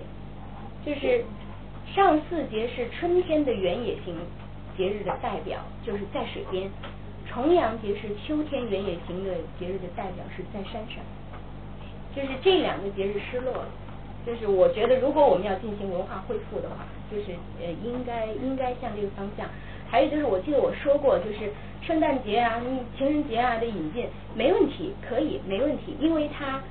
[0.86, 1.24] 就是
[1.96, 4.14] 上巳节是春天的原野型
[4.80, 6.70] 节日的代表，就是在水边；
[7.28, 11.04] 重阳节是秋天原野型的节日的代表，是在山上。
[12.16, 13.68] 就是这两个节日失落了，
[14.26, 19.46] 就是我觉得如果我们要进行文化恢复的话，就是呃应该应该向这个方向。
[19.90, 22.62] 还有就是，我记得我说过，就是圣诞节啊、
[22.96, 26.62] 情人节啊的引进没问题，可以没问题，因为它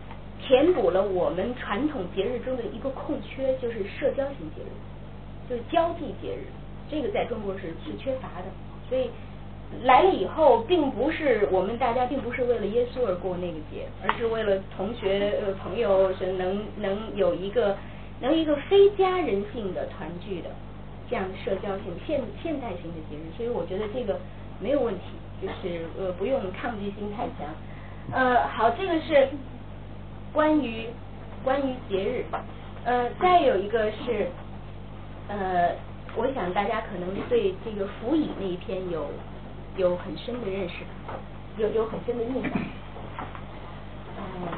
[0.40, 6.46] 填补了我们传统节日中的一个空缺，就是社交型节日，就是交际节日，
[6.90, 8.46] 这个在中国是是缺乏的，
[8.88, 9.10] 所以
[9.84, 17.76] 来了以后，并不是我们大家并不是为了耶稣而过那个节，而是为了同学呃朋友是能能有一个
[18.20, 20.48] 能一个非家人性的团聚的
[21.10, 24.18] 这样的社交性现现代性的节日，所以我觉得这个
[24.58, 25.02] 没有问题，
[25.42, 27.54] 就是呃不用抗拒心太强。
[28.10, 29.28] 呃，好，这个是
[30.32, 30.86] 关于
[31.44, 32.24] 关于节日，
[32.84, 34.28] 呃，再有一个是
[35.28, 35.76] 呃，
[36.16, 39.10] 我想大家可能对这个辅以那一篇有。
[39.76, 40.74] 有很深的认识，
[41.56, 42.50] 有有很深的印象。
[44.16, 44.48] 嗯，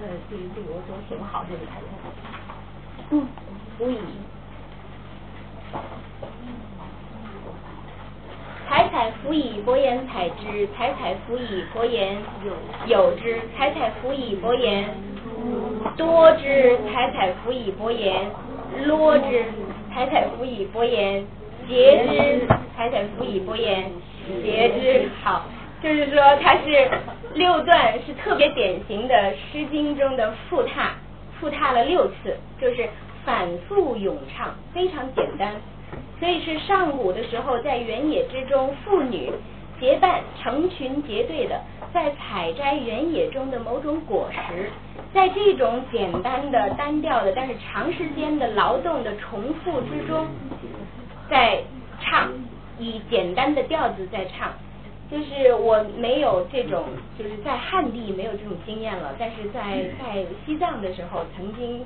[0.00, 1.86] 呃，这个这个我总写不好这个台词。
[3.10, 3.28] 嗯，
[3.78, 4.00] 辅以。
[8.68, 12.56] 采采辅以薄言采之，采采辅以薄言有
[12.88, 14.92] 有之，采采辅以薄言
[15.96, 18.30] 多之，采采辅以薄言
[18.84, 19.44] 落之。
[19.92, 21.24] 采采辅以薄言
[21.68, 22.46] 结之，
[22.76, 23.90] 采采辅以薄言
[24.42, 25.08] 结之。
[25.24, 25.46] 好，
[25.82, 26.88] 就是说它是
[27.34, 29.14] 六段，是特别典型的
[29.50, 30.94] 《诗经》中的复沓，
[31.40, 32.88] 复沓了六次，就是
[33.24, 35.54] 反复咏唱，非常简单。
[36.20, 39.32] 所以是上古的时候，在原野之中，妇女
[39.80, 41.60] 结伴成群结队的，
[41.92, 44.70] 在采摘原野中的某种果实。
[45.14, 50.26] 在这种简单的、单调的，但是长时间的劳动的重复之中，
[51.30, 51.62] 在
[52.00, 52.30] 唱，
[52.78, 54.52] 以简单的调子在唱，
[55.10, 56.84] 就是我没有这种，
[57.18, 61.84] 就是在汉地没有这种经验了，但是在在西藏的时候曾经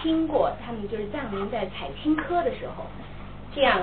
[0.00, 2.84] 听过他们就是藏民在采青稞的时候，
[3.54, 3.80] 这样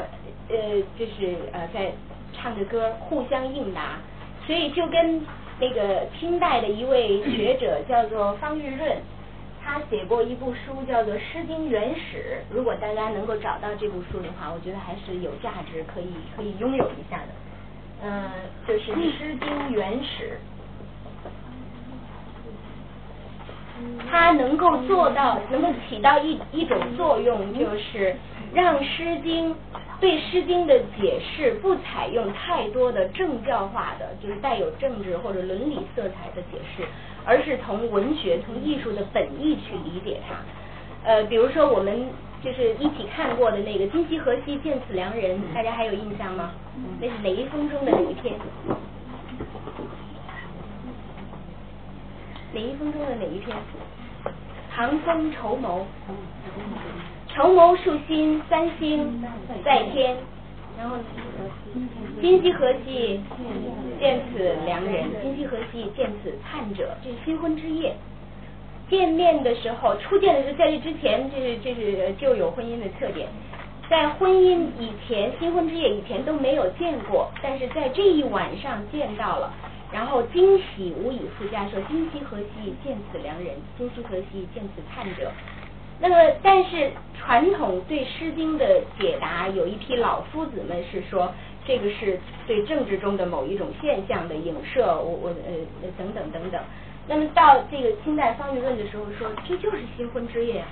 [0.50, 0.56] 呃
[0.98, 1.92] 就是呃在
[2.34, 4.00] 唱着歌互相应答，
[4.46, 5.22] 所以就跟。
[5.60, 8.98] 那个清代的一位学者叫做方玉润，
[9.64, 12.42] 他写过一部书叫做《诗经原始》。
[12.56, 17.28] 如果大家能够找到这部书的话，我觉得还是有价值，可以可以拥有一下的。
[18.02, 18.28] 嗯，
[18.68, 20.40] 就是《诗经原始》，
[24.10, 28.16] 它能够做到，能够起到一一种作用，就是
[28.54, 29.52] 让《诗经》。
[30.00, 36.84] 对《诗经》的解释不采用太多的政教化的，就是带有政治或者伦理色彩的解释，
[37.24, 40.34] 而是从文学、从艺术的本意去理解它。
[41.08, 42.08] 呃，比如说我们
[42.44, 46.50] 就是一起看过的那个“今夕何夕，见此良人”，大家还有印象吗？
[47.00, 48.34] 那是哪一封中的哪一篇？
[52.54, 53.56] 哪一封中的哪一篇？
[54.76, 55.86] 唐风绸缪。
[57.34, 59.24] 绸缪束心，三星
[59.64, 60.18] 在天。
[60.78, 60.98] 然后，
[62.20, 63.22] 今夕何夕，
[64.00, 65.06] 见此良人。
[65.22, 66.90] 今夕何夕，见此盼者。
[67.04, 67.96] 这是新婚之夜，
[68.90, 73.28] 见面的时候，初见的时候，在这之前，这是这是就有婚姻的特点。
[73.90, 79.54] 在婚姻以前，新婚之夜以前都没有见过，但是在这一晚上见到了，
[79.92, 83.56] 然后惊喜无以复加，说今夕何夕，见此良人。
[83.78, 85.32] 今夕何夕，见此盼者。
[86.02, 91.32] 那么，但是传统对《诗经》的解答，有一批老夫子们是说，
[91.64, 95.54] 这个是对政治中的某一种现象的影射，我我呃
[95.96, 96.60] 等等等等。
[97.08, 100.64] 那么到这个清代方玉论的时候说，这就是新婚之夜，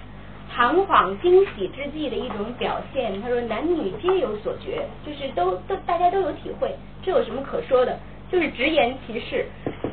[0.52, 3.22] 堂皇惊喜之际的一种表现。
[3.22, 7.96] 他说男女皆有所觉，就是都都大家都有体会，这有什么可说的？
[8.32, 9.46] 就是直言其事，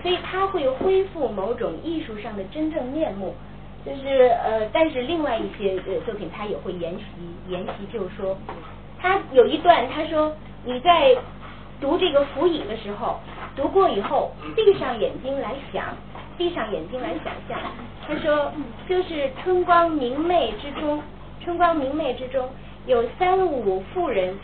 [0.02, 3.34] 所以他会恢复某种艺术上的真正面目。
[3.86, 7.04] 就是呃，但是另外一些呃作品，他也会沿袭
[7.48, 8.36] 沿袭，就是说，
[9.00, 11.16] 他有一段他说你在
[11.80, 13.20] 读这个《辅以》的时候，
[13.54, 15.96] 读过以后，闭上眼睛来想，
[16.36, 17.56] 闭上眼睛来想象。
[18.08, 18.52] 他说，
[18.88, 21.00] 就是春光明媚之中，
[21.44, 22.48] 春光明媚之中
[22.86, 24.36] 有三五妇人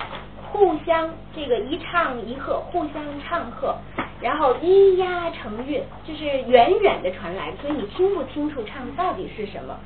[0.53, 3.75] 互相这个一唱一和，互相唱和。
[4.21, 9.77] 然后咿呀成韵，就是远远的传来，所以你听不清楚唱到底是什么，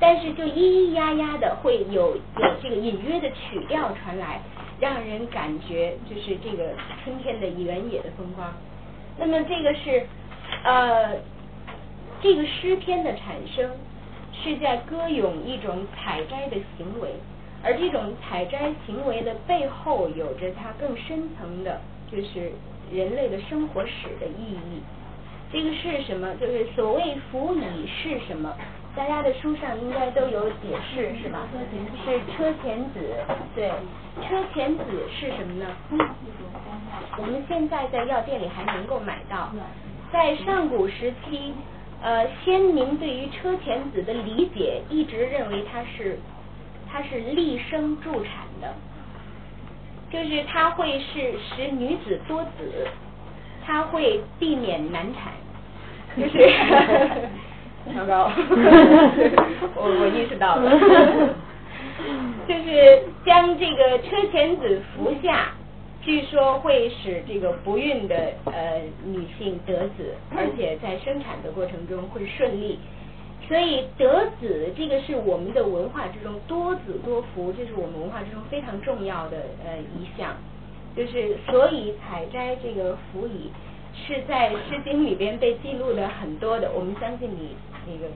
[0.00, 4.40] 但是就咿咿呀呀的会有有这个隐约的曲调传来，
[4.80, 6.70] 让人感觉就是这个
[7.04, 8.52] 春天的原野的风光。
[9.16, 10.04] 那么这个是
[10.64, 11.14] 呃
[12.20, 13.70] 这个诗篇的产生
[14.32, 17.10] 是在歌咏一种采摘的行为，
[17.66, 22.52] 而这种采摘行为的背后有着它更深层的，就是。
[22.88, 24.80] 人类的生活史的意义，
[25.50, 26.32] 这个是什么？
[26.36, 28.54] 就是所谓“辅以”是什么？
[28.94, 31.48] 大家的书上应该都有解释，是吧？
[32.04, 33.00] 是车前子，
[33.56, 33.72] 对，
[34.22, 35.66] 车前子是什么呢？
[37.18, 39.50] 我们现在在药店里还能够买到。
[40.12, 41.52] 在上古时期，
[42.00, 46.20] 呃，先民对于车前子的理解，一直认为它是
[46.90, 48.74] 它是立生助产的。
[50.08, 52.86] 就是它会是使女子多子，
[53.66, 55.32] 它会避免难产，
[56.16, 56.48] 就是
[57.92, 58.30] 糟 糕，
[59.74, 60.70] 我我意识到了，
[62.46, 65.48] 就是将这个车前子服下，
[66.00, 72.78] 据说会使这个不孕的呃女性得子，而且在生产的过程中会顺利。
[73.48, 80.34] 所以得子这个是我们的文化之中多子多福，这是我们文化之中非常重要的呃一项。
[80.96, 83.52] 就是所以采摘这个福蚁
[83.94, 86.72] 是在《诗经》里边被记录的很多的。
[86.72, 87.54] 我们相信你
[87.86, 88.08] 那个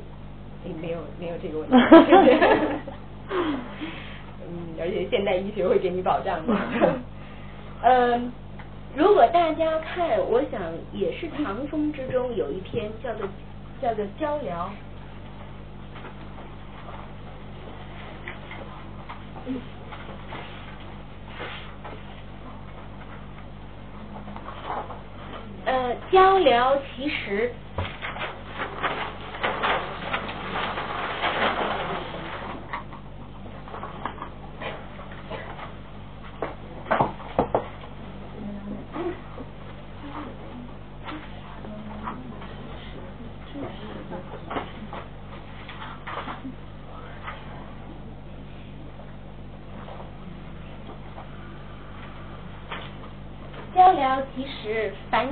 [0.65, 1.77] 你没有没有这个问题？
[3.31, 6.53] 嗯，而且现代医学会给你保障的。
[7.85, 8.33] 嗯，
[8.97, 10.61] 如果大家看，我想
[10.93, 13.29] 也是唐风之中有一篇叫做
[13.81, 14.67] 叫做《交聊》。
[25.65, 27.53] 呃，交流其实。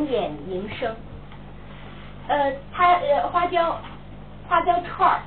[0.09, 0.97] 实繁衍营生，
[2.29, 3.79] 呃，它呃花椒
[4.49, 5.21] 花椒串儿，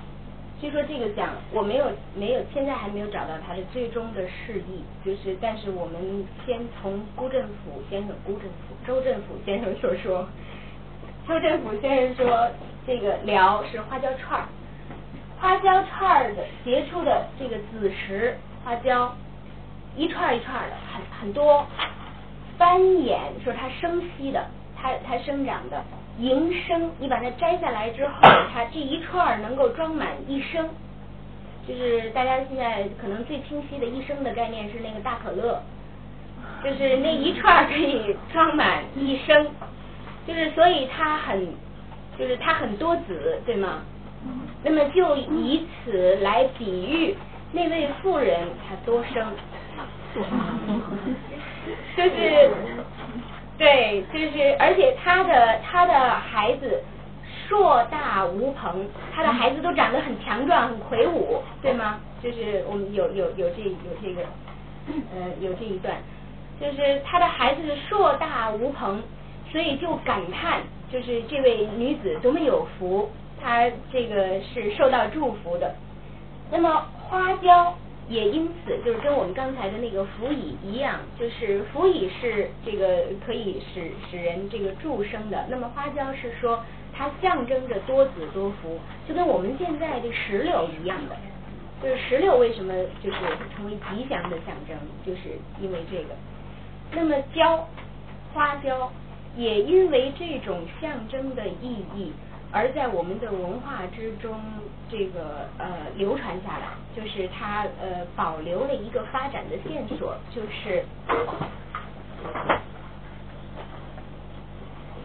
[0.59, 10.27] 据说这个讲我没有没有现在还没有找到它的最终的释义，就是但是我们先从辜振甫先生辜振甫周振甫先生所说，
[11.27, 12.49] 周振甫先生说
[12.87, 14.47] 这个辽是花椒串儿，
[15.39, 19.15] 花椒串儿的结出的这个子实花椒
[19.95, 21.65] 一串一串的很很多。
[22.57, 24.45] 繁衍说它生息的，
[24.81, 25.83] 它它生长的，
[26.17, 28.13] 营生，你把它摘下来之后，
[28.53, 30.67] 它这一串能够装满一升，
[31.67, 35.61] 就是大家现在可能最清晰的一升的概念是那个大可乐，
[36.63, 39.47] 就是那一串可以装满一升，
[40.27, 41.53] 就是所以它很，
[42.17, 43.83] 就是它很多子，对吗？
[44.63, 47.15] 那么就以此来比喻
[47.51, 49.33] 那位妇人她多生。
[51.95, 52.49] 就是，
[53.61, 56.81] 对，就是，而且他的他的孩子
[57.47, 61.99] 硕大无朋，他的孩子都长得很强壮、很魁梧，对吗？
[62.23, 64.23] 就是我们有有有这有这个，
[65.13, 65.95] 呃，有这一段，
[66.59, 68.99] 就是他的孩子硕大无朋，
[69.51, 75.75] 所以就感叹，就是这位女子多么有福，她这个是受到祝福的。
[76.49, 77.75] 那么花椒。
[78.09, 85.45] 也因此，就是跟我们刚才的那个辅以一样，就是辅以是这个可以使使人这个助生的。
[85.49, 91.15] 那么花椒是说它象征着多子多福，就跟我们现在这石榴一样的。
[91.81, 93.17] 就是石榴为什么就是
[93.55, 95.29] 成为吉祥的象征，就是
[95.61, 96.09] 因为这个。
[96.93, 97.67] 那么椒，
[98.33, 98.91] 花椒
[99.35, 102.11] 也因为这种象征的意义。
[102.53, 104.37] 而在我们的文化之中，
[104.89, 110.83] 这个呃流传下来，就是它呃保留了一个发展的线索，就是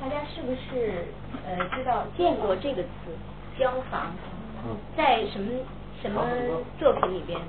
[0.00, 1.06] 大家是不是
[1.46, 2.88] 呃知道见过这个词
[3.58, 4.12] “交房”？
[4.96, 5.52] 在什么
[6.02, 6.20] 什么
[6.80, 7.40] 作品里边？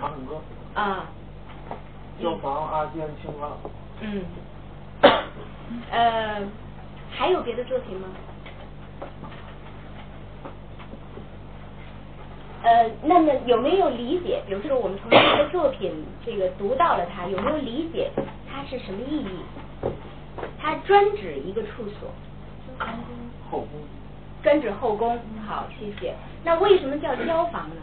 [0.00, 0.40] 长恨歌。
[0.74, 1.06] 啊。
[2.20, 3.48] 交房阿监青蛙。
[4.00, 4.24] 嗯。
[5.90, 6.42] 呃，
[7.12, 8.08] 还有别的作品吗？
[12.62, 14.42] 呃，那么有没有理解？
[14.46, 15.92] 比如说，我们从这个作品
[16.24, 18.10] 这个读到了它，有没有理解
[18.50, 19.38] 它是什么意义？
[20.58, 22.10] 它专指一个处所。
[23.50, 23.68] 后宫。
[24.42, 25.20] 专指后宫。
[25.46, 26.14] 好，谢谢。
[26.42, 27.76] 那为什么叫椒房呢？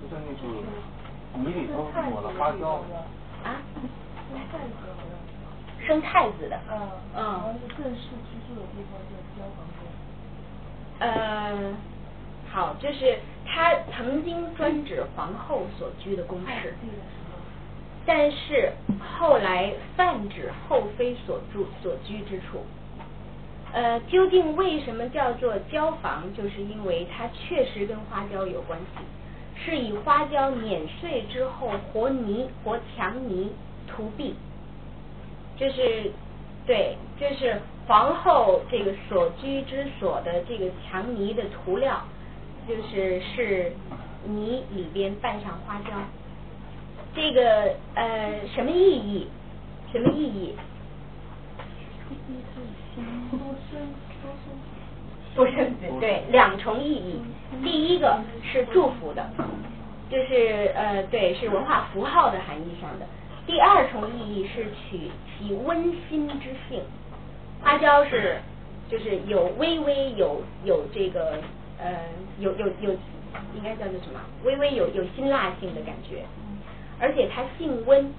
[0.00, 2.84] 就在那个米里头抹了花椒。
[3.42, 3.58] 啊？
[5.84, 6.58] 生太子的。
[6.70, 6.88] 嗯。
[7.16, 7.24] 嗯。
[7.40, 9.86] 好像是正式居住的地方叫椒房宫。
[10.98, 11.74] 呃。
[12.50, 16.72] 好，就是他曾经专指皇后所居的宫室，
[18.06, 18.70] 但是
[19.18, 22.64] 后来泛指后妃所住所居之处。
[23.72, 26.32] 呃，究竟为什么叫做椒房？
[26.32, 29.02] 就是因为它确实跟花椒有关系，
[29.56, 33.50] 是以花椒碾碎之后和泥和墙泥
[33.88, 34.36] 涂壁，
[35.56, 36.10] 就是
[36.66, 42.00] 对，就是皇后这个所居之所的这个墙泥的涂料。
[42.66, 43.70] 就是是
[44.26, 45.90] 泥里边拌上花椒，
[47.14, 49.28] 这个呃什么意义？
[49.92, 50.56] 什么意义？
[55.34, 57.20] 多生子，对，两重意义。
[57.62, 59.28] 第一个是祝福的，
[60.08, 63.04] 就是呃对，是文化符号的含义上的。
[63.46, 66.82] 第二重意义是取其温馨之性，
[67.62, 68.38] 花椒是
[68.88, 71.38] 就是有微微有有这个
[71.78, 71.94] 呃
[72.38, 72.90] 有有有
[73.54, 74.20] 应该叫做什么？
[74.44, 76.24] 微微有有辛辣性的感觉，
[76.98, 78.12] 而且它性温，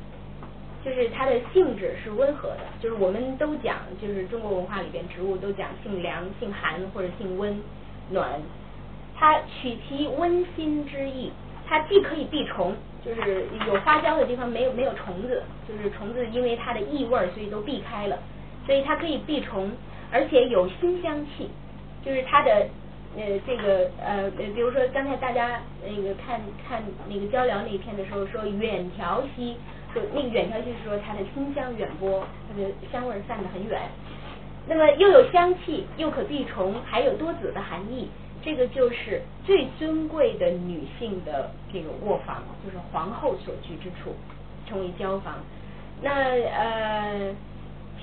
[0.84, 2.60] 就是它的性质是温和的。
[2.80, 7.60] 就是我们都讲，就是中国文化里边植物都讲性凉、性寒或者性温
[8.12, 8.40] 暖，
[9.16, 11.32] 它取其温馨之意，
[11.68, 12.76] 它既可以避虫。
[13.06, 18.18] 就是有花椒的地方没有没有虫子，就是虫子因为它的异味，所以都避开了，
[18.66, 19.72] 所以它可以避虫，
[20.12, 21.50] 而且有馨香气，
[22.04, 22.68] 就是它的
[23.16, 29.56] 呃这个呃比如说刚才大家那个看看那个交流那篇的时候说远调息，
[29.94, 33.80] 就那个远调息是说它的馨香远播，它的香味散得很远，
[34.68, 38.10] 那么又有香气，又可避虫，还有多子的含义。
[38.46, 44.14] 这个就是最尊贵的女性的这个卧房，就是皇后所居之处，
[44.68, 45.40] 称为交房。
[46.00, 47.36] 那呃，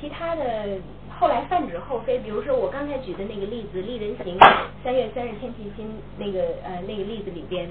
[0.01, 0.81] 其他的
[1.17, 4.37] 后来泛指后妃，比如说我刚才举的那个例子，《丽人行》
[4.83, 5.89] 三月三日天气新
[6.19, 7.71] 那个呃那个例子里边，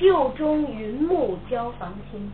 [0.00, 2.32] 旧中云木交房亲。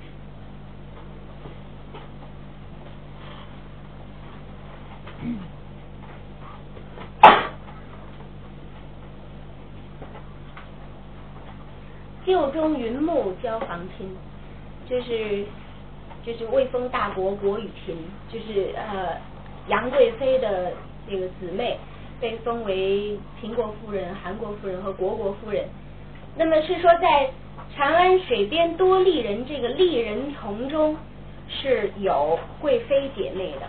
[12.25, 14.09] 旧中云木交房亲，
[14.89, 15.45] 就是
[16.25, 17.97] 就是魏封大国国与秦，
[18.29, 19.16] 就是呃
[19.68, 20.73] 杨贵妃的
[21.09, 21.79] 这个姊妹
[22.20, 25.66] 被封为秦国夫人、韩国夫人和国国夫人。
[26.37, 27.31] 那么是说在
[27.75, 30.97] 长安水边多丽人这个丽人丛中
[31.49, 33.66] 是有贵妃姐妹的。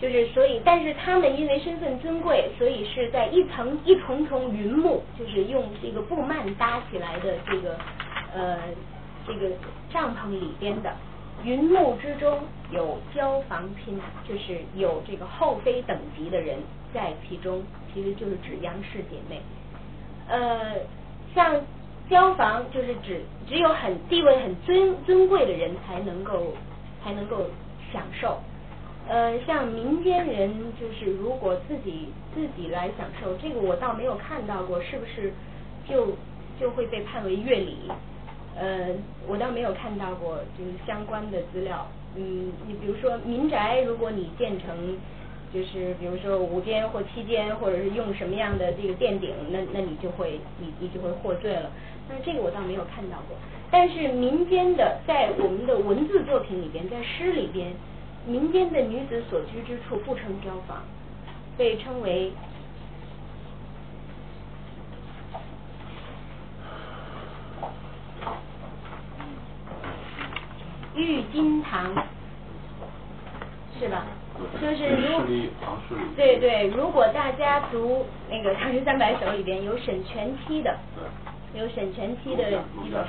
[0.00, 7.78] 就是所以，但是他们因为身份尊贵，所以是在一层一重重云幕，就是用这个布幔搭起来的这个
[8.34, 8.58] 呃
[9.26, 9.50] 这个
[9.90, 10.92] 帐篷里边的
[11.42, 12.38] 云幕之中
[12.70, 16.58] 有交房亲，就是有这个后妃等级的人
[16.92, 17.62] 在其中，
[17.94, 19.40] 其实就是指杨氏姐妹。
[20.28, 20.74] 呃，
[21.34, 21.58] 像
[22.10, 26.52] 交房就是指只有很地位很尊尊贵的人才能够
[27.02, 27.46] 才能够
[27.90, 28.38] 享受。
[29.08, 30.50] 呃，像民间人，
[30.80, 35.32] 就是如果自己自己来享受，这个我倒没有看到过，是不是
[35.88, 36.08] 就
[36.58, 37.76] 就会被判为越礼？
[38.58, 38.88] 呃，
[39.28, 41.86] 我倒没有看到过，就是相关的资料。
[42.16, 44.98] 嗯，你比如说民宅，如果你建成，
[45.54, 51.70] 就是比如说五间或七间，或者是用什么样的这个殿顶，那那你就会你你就会获罪了。
[52.08, 53.36] 但是这个我倒没有看到过。
[53.70, 57.72] 但是民间的，在我们的文字作品里边，在诗里边。
[58.26, 60.82] 民间的女子所居之处不称标房，
[61.56, 62.32] 被称为
[70.96, 71.94] 玉金堂，
[73.78, 74.04] 是吧？
[74.60, 75.24] 就是如
[76.16, 80.76] 对对，如果大家读那个《唐诗三百首》里边有沈佺期的，
[81.54, 82.50] 有沈佺期的
[82.84, 83.06] 一个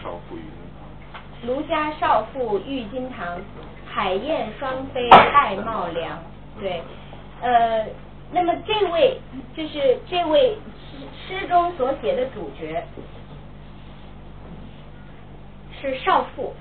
[1.46, 3.42] 卢家少妇玉金堂。
[3.98, 6.20] 海燕双飞玳瑁凉，
[6.62, 6.84] 对，
[7.42, 7.84] 呃，
[8.32, 9.20] 那么这位
[9.56, 12.86] 就是这位诗诗中所写的主角
[15.82, 16.54] 是少妇，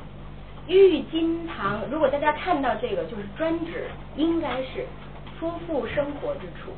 [0.67, 1.83] 玉金堂。
[1.91, 3.85] 如果大家看到这个，就是专指
[4.17, 4.87] 应该是
[5.39, 6.73] 夫妇生活之处，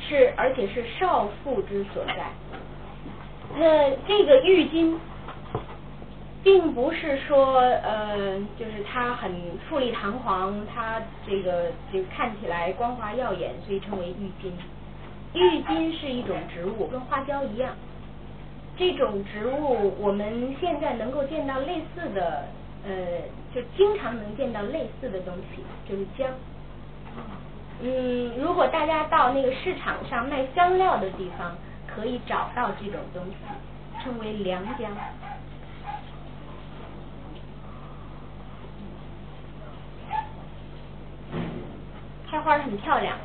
[0.00, 2.30] 是而且是少妇之所在。
[3.58, 4.98] 那这个玉金。
[6.46, 9.32] 并不是说呃，就是它很
[9.68, 14.56] 富丽堂皇，它这个就看起来光滑耀眼，所以称为玉金。
[15.34, 17.74] 玉金是一种植物，跟花椒一样。
[18.76, 22.44] 这种植物我们现在能够见到类似的，
[22.86, 22.94] 呃，
[23.52, 26.30] 就经常能见到类似的东西，就是姜。
[27.82, 31.56] 嗯，如果大家到那个市场上卖香料的地方，
[31.92, 34.92] 可以找到这种东西，称为良姜。
[42.30, 43.16] 开花很漂亮，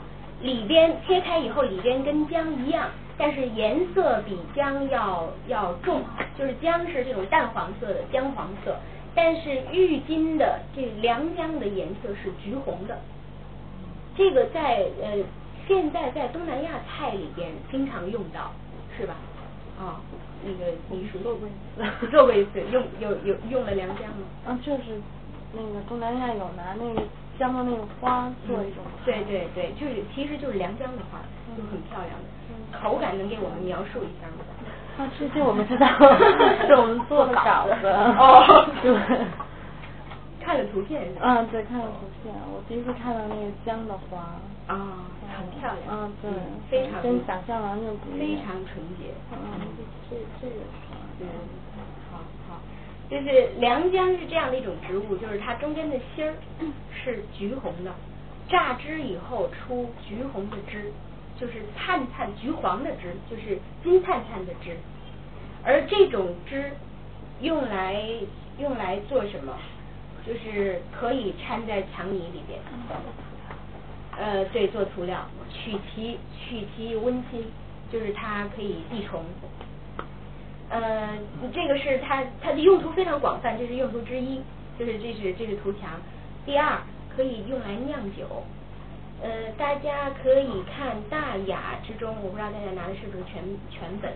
[0.42, 6.02] 里边切开以后，里边跟姜一样，但是颜色比姜要要重，
[6.38, 8.76] 就是姜是这种淡黄色的姜黄色，
[9.14, 12.98] 但是郁金的这良姜的颜色是橘红的。
[14.16, 15.18] 这个在呃
[15.68, 18.52] 现在在东南亚菜里边经常用到，
[18.98, 19.16] 是吧？
[19.80, 20.02] 啊，
[20.44, 21.48] 那个你熟做过，
[22.12, 24.26] 做过一次，用有有用了良姜吗？
[24.46, 25.02] 啊，就是
[25.54, 27.02] 那个东南亚有拿那个
[27.42, 28.86] 姜的那个花做一种。
[29.04, 31.18] 对对对，就是其实就是良姜的花，
[31.58, 32.30] 就很漂亮的。
[32.78, 34.46] 口感能给我们描述一下吗？
[35.02, 35.88] 啊，这些我们知道，
[36.70, 37.88] 是我们做的稿子。
[37.90, 38.70] 哦。
[38.84, 38.94] 对。
[40.44, 41.22] 看了图片是吧？
[41.24, 44.38] 嗯，对，看了图片，我第一次看到那个江的花。
[44.68, 45.04] 啊，
[45.36, 45.82] 很漂亮。
[45.90, 46.30] 嗯，对，
[46.70, 48.20] 非常跟想象完全不一样。
[48.20, 49.10] 非常纯洁。
[49.34, 49.38] 嗯，
[50.10, 50.62] 这这个
[51.20, 51.26] 嗯，
[53.12, 56.34] 就是良姜是这样的一种植物，就是它中间的芯儿
[56.96, 57.94] 是橘红的，
[58.48, 60.94] 榨汁以后出橘红的汁，
[61.38, 64.78] 就是灿灿橘黄的汁，就是金灿灿的汁。
[65.62, 66.72] 而这种汁
[67.42, 68.02] 用来
[68.58, 69.58] 用来做什么？
[70.26, 72.60] 就是可以掺在墙泥里边。
[74.18, 77.44] 呃，对，做涂料，取其取其温馨，
[77.92, 79.26] 就是它可以避虫。
[80.72, 81.10] 呃，
[81.54, 84.42] 这个是它它的用途非常广泛，这是用途之一，
[84.80, 86.00] 就是这是这是图墙。
[86.46, 86.80] 第二，
[87.14, 88.42] 可以用来酿酒。
[89.22, 94.10] 呃，大家可以看《大雅》之中，我不知道大家拿的是不是全全本，《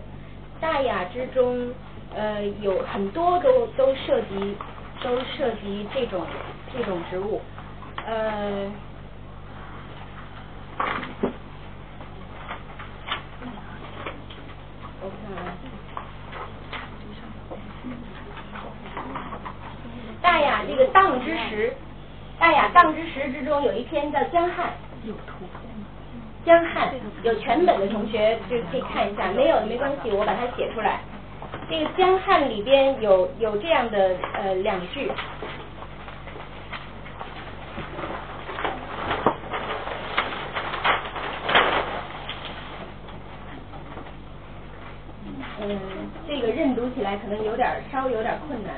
[0.62, 1.72] 大雅》之中
[2.16, 4.56] 呃有很多都都涉及
[5.04, 6.26] 都涉及这种
[6.74, 7.42] 这种植物，
[8.08, 8.72] 呃。
[15.02, 15.54] 我看，
[20.26, 21.72] 大雅这个荡之时，
[22.40, 24.74] 大雅荡之时之中有一篇叫江汉。
[25.04, 25.62] 有图片
[26.44, 31.00] 江汉有全本的同学就可以看一下，没有没关系，我把它写出来。
[31.70, 35.12] 这个江汉里边有有这样的呃两句。
[45.62, 45.80] 嗯，
[46.28, 48.74] 这个认读起来可能有点稍微有点困难。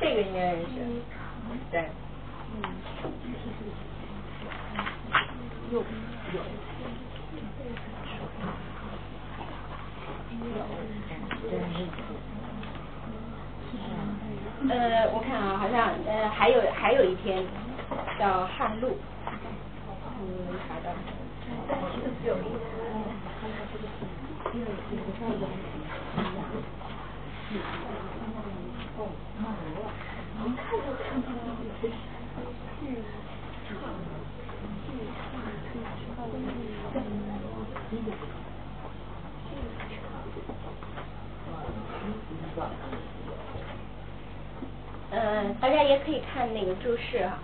[0.00, 0.74] 这个应该认识，
[1.70, 1.84] 对。
[5.70, 5.84] 有有。
[14.70, 17.44] 呃，我看啊，好像呃还有还有一篇
[18.18, 18.88] 叫《汉录》，
[20.20, 20.90] 嗯，查到。
[45.10, 47.38] 嗯，大家也可以看那个注释哈，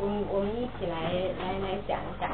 [0.00, 2.30] 我们我们一起来来来讲一下，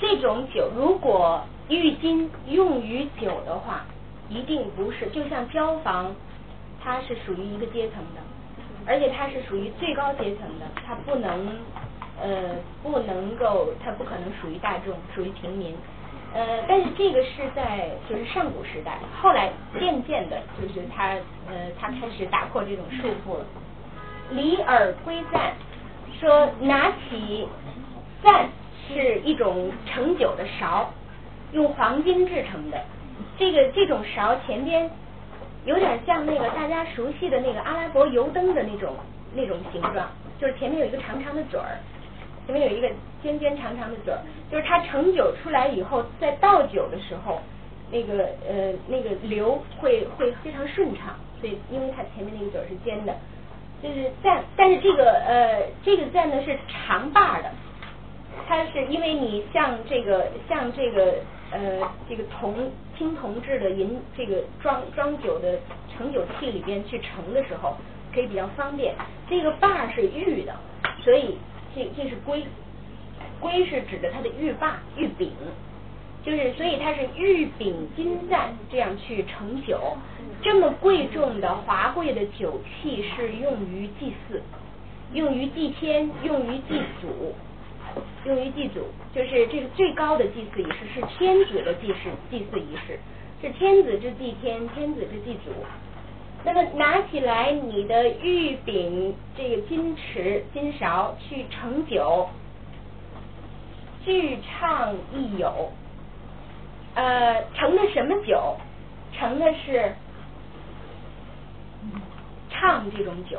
[0.00, 3.84] 这种酒如果郁金用于酒的话，
[4.30, 6.14] 一定不是，就像交房，
[6.82, 8.22] 它是属于一个阶层的，
[8.86, 11.48] 而且它是属于最高阶层的，它不能
[12.22, 15.76] 呃不能够，它不可能属于大众，属于平民。
[16.34, 21.10] 呃，但是这个是在就是上古时代，后来渐渐的，就是他
[21.46, 23.44] 呃他开始打破这种束缚了。
[24.30, 25.52] 李耳归赞
[26.18, 27.46] 说，拿起
[28.22, 28.48] 赞
[28.86, 30.90] 是一种盛酒的勺，
[31.52, 32.80] 用黄金制成的。
[33.38, 34.90] 这个这种勺前边
[35.64, 38.94] 有点像那个大家熟悉的那个阿拉伯油灯的那种
[39.34, 40.08] 那种形状，
[40.40, 41.78] 就是前面有一个长长的嘴儿。
[42.44, 42.90] 前面有一个
[43.22, 44.18] 尖尖长长的嘴儿，
[44.50, 47.40] 就是它盛酒出来以后，在倒酒的时候，
[47.88, 53.14] 那个呃那个流会会非常顺畅，所以因为它前面那个嘴儿是尖的，
[53.80, 57.48] 就是赞，但是这个呃这个赞呢是长把的，
[58.48, 61.14] 它是因为你像这个像这个
[61.50, 65.58] 呃这个铜青铜制的银这个装装酒的
[65.96, 67.76] 盛酒器里边去盛的时候，
[68.12, 68.94] 可以比较方便，
[69.28, 70.54] 这个把是玉的，
[71.02, 71.36] 所以。
[71.74, 72.44] 这这是龟，
[73.40, 75.30] 龟是指的它的玉把、玉柄，
[76.22, 79.96] 就是所以它是玉柄金赞这样去盛酒，
[80.42, 84.42] 这么贵重的华贵的酒器是用于祭祀，
[85.14, 87.34] 用于祭天，用于祭祖，
[88.24, 92.98] 用于祭祖，就是这个最高的祭祀仪式是天子的祭祀祭祀仪式，
[93.40, 95.50] 是天子之祭天，天子之祭祖，
[96.44, 102.28] 那么拿起来你的玉饼，这个金匙、金勺去盛酒，
[104.04, 105.70] 具畅亦友。
[106.94, 108.56] 呃，盛的什么酒？
[109.18, 109.92] 盛的是
[112.50, 113.38] 畅这种酒。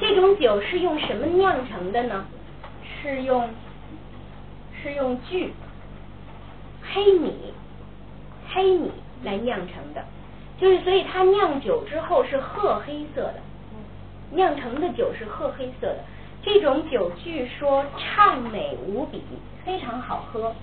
[0.00, 2.24] 这种酒是用什么酿成的呢？
[3.02, 3.48] 是用
[4.82, 5.52] 是用聚
[6.82, 7.52] 黑米
[8.48, 8.90] 黑米
[9.24, 10.04] 来酿成的。
[10.58, 13.40] 就是所以它酿酒之后是褐黑色的，
[14.30, 15.98] 酿成的酒是褐黑色的。
[16.44, 19.22] 这种酒据说畅美无比，
[19.64, 20.54] 非常好喝，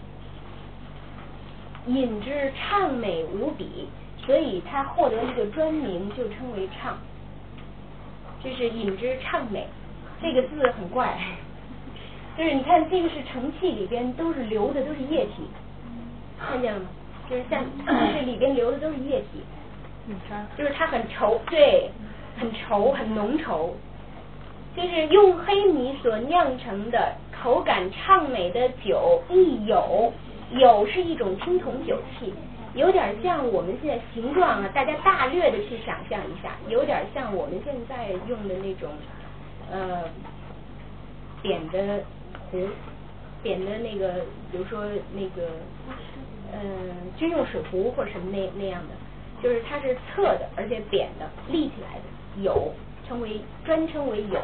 [1.85, 3.87] 饮之畅美无比，
[4.25, 6.97] 所以它获得一个专名，就称为畅。
[8.41, 9.67] 就是饮之畅美，
[10.21, 11.17] 这个字很怪，
[12.39, 15.43] 就是你看这个是盛器里边都是流的都是液体，
[16.39, 16.87] 看见了吗？
[17.29, 17.61] 就是像
[18.15, 19.43] 这里边流的都是液体。
[20.57, 21.91] 就是它很稠，对，
[22.37, 23.71] 很稠，很浓稠。
[24.73, 27.13] 就是用黑米所酿成的
[27.43, 30.13] 口感畅美的酒，一有，
[30.53, 32.33] 有是一种青铜酒器，
[32.73, 38.89] 有点像我们现在形状啊，大家大略的去想象一下，有点像我们现在用的那种
[39.69, 40.05] 呃
[41.43, 42.01] 扁的
[42.51, 42.67] 壶，
[43.41, 44.83] 扁的那个，比如说
[45.13, 45.49] 那个
[46.51, 46.59] 呃
[47.17, 48.89] 军用水壶或者什么那那样的。
[49.41, 52.73] 就是它是侧的，而且扁的，立起来的，有
[53.07, 54.37] 称为专称为有，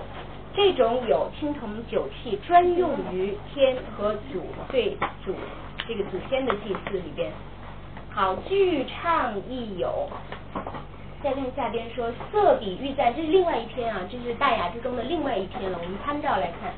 [0.55, 4.95] 这种有青铜酒器专用于天和祖对
[5.25, 5.35] 祖
[5.85, 7.29] 这个祖先的祭祀里边。
[8.09, 10.07] 好，具畅亦有。
[11.21, 15.77] 再看下边说色比玉赞，这是另外一篇啊，这是大雅之中的另外一篇了。
[15.77, 16.71] 我们参照来看，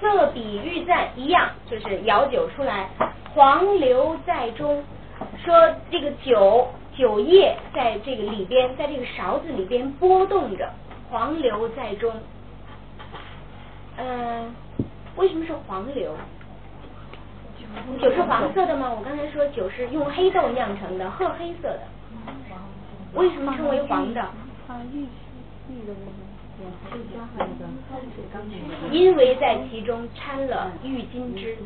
[0.00, 2.88] 色比玉赞一样，就是舀酒出来，
[3.34, 4.84] 黄流在中，
[5.44, 6.68] 说这个酒。
[6.96, 10.70] 酒液在这个里边，在这个勺子里边波动着，
[11.10, 12.14] 黄流在中。
[13.96, 14.54] 嗯，
[15.16, 16.14] 为什么是黄流？
[18.00, 18.92] 酒是黄色的吗？
[18.96, 21.80] 我刚才说酒是用黑豆酿成的，褐黑色的。
[23.14, 24.24] 为什么称为黄的？
[28.90, 31.56] 因为在其中掺了郁金汁，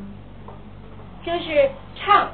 [1.25, 2.31] 就是畅，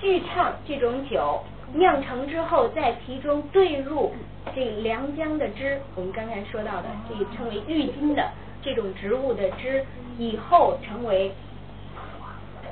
[0.00, 1.42] 聚畅这种酒。
[1.74, 4.12] 酿成之后，在其中兑入
[4.54, 8.30] 这良姜的汁，我们刚才说到的，这称为郁金的
[8.62, 9.84] 这种植物的汁，
[10.16, 11.32] 以后成为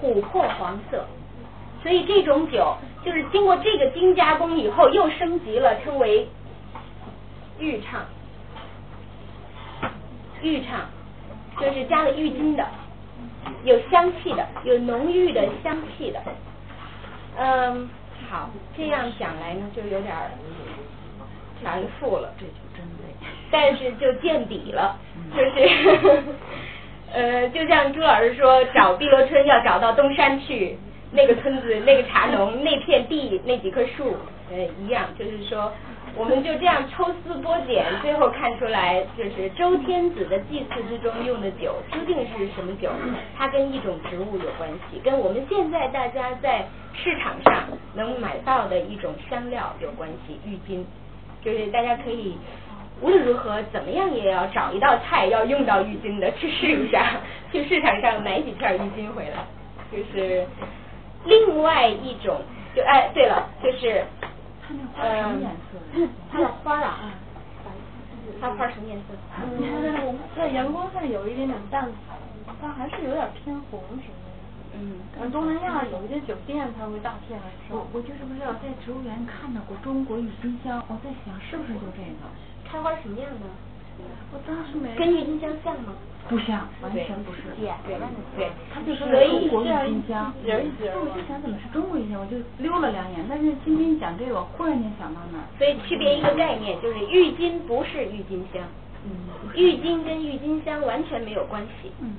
[0.01, 1.05] 琥珀黄色。
[1.83, 6.29] 所以这种酒就是经过这个精加工以后，又升级了，称为
[7.59, 8.07] 玉畅。
[10.45, 10.89] 玉畅
[11.59, 12.65] 就是加了浴巾的，
[13.65, 16.21] 有香气的，有浓郁的香气的，
[17.39, 17.89] 嗯。
[18.31, 20.15] 好，这样讲来呢，就有点
[21.63, 22.33] 繁复了。
[22.39, 23.29] 这就真累。
[23.51, 24.97] 但是就见底了，
[25.37, 26.23] 就是，
[27.13, 30.79] 呃，就像朱老师说，找碧螺春要找到东山去，
[31.13, 34.17] 那个村子、那个茶农、那片地、那几棵树，
[34.51, 35.71] 呃，一样，就是说。
[36.17, 42.89] 我们就这样抽丝剥茧，最后看出来，就是周天子的祭祀之中用的酒究竟是什么酒？
[43.37, 50.39] 它跟一种植物有关系，跟我们现在大家在市场上能买到的一种香料有关系。
[50.47, 50.87] 郁金，
[51.43, 52.39] 就是大家可以
[53.01, 59.45] 无论如何怎么样也要找一道菜要用到郁金的，去试一下，去市场上买几片郁金回来。
[59.91, 60.47] 就是
[61.25, 62.41] 另外一种，
[62.73, 64.05] 就哎，对了，就是。
[64.67, 65.77] 它那花什么颜色？
[66.33, 67.13] 它的花啊，
[68.41, 69.15] 它花什么颜色？
[69.39, 72.17] 嗯，在阳光下有一点点淡彩，
[72.63, 74.33] 但还是有点偏红什么的。
[74.77, 77.77] 嗯，可能东南亚有一些酒店它会大片来收。
[77.77, 82.25] 我我就是不知道在植物园看到过中国郁金香，我在想是不是就这个？
[82.65, 83.47] 开花什么样的？
[84.33, 84.95] 我当时没。
[84.97, 85.93] 跟郁金香像吗？
[86.29, 87.43] 不像，完全不是。
[87.61, 87.69] 对，
[88.37, 90.33] 对，他就说中国郁金香。
[90.43, 93.25] 我就想怎么是中国郁金香，我就溜了两眼。
[93.29, 95.45] 但是今天讲这个，我忽然间想到那儿。
[95.59, 98.63] 所以区别一个概念，就是郁金不是郁金香。
[99.05, 99.11] 嗯。
[99.55, 101.93] 郁金跟郁金香完全没有关系。
[102.01, 102.15] 嗯。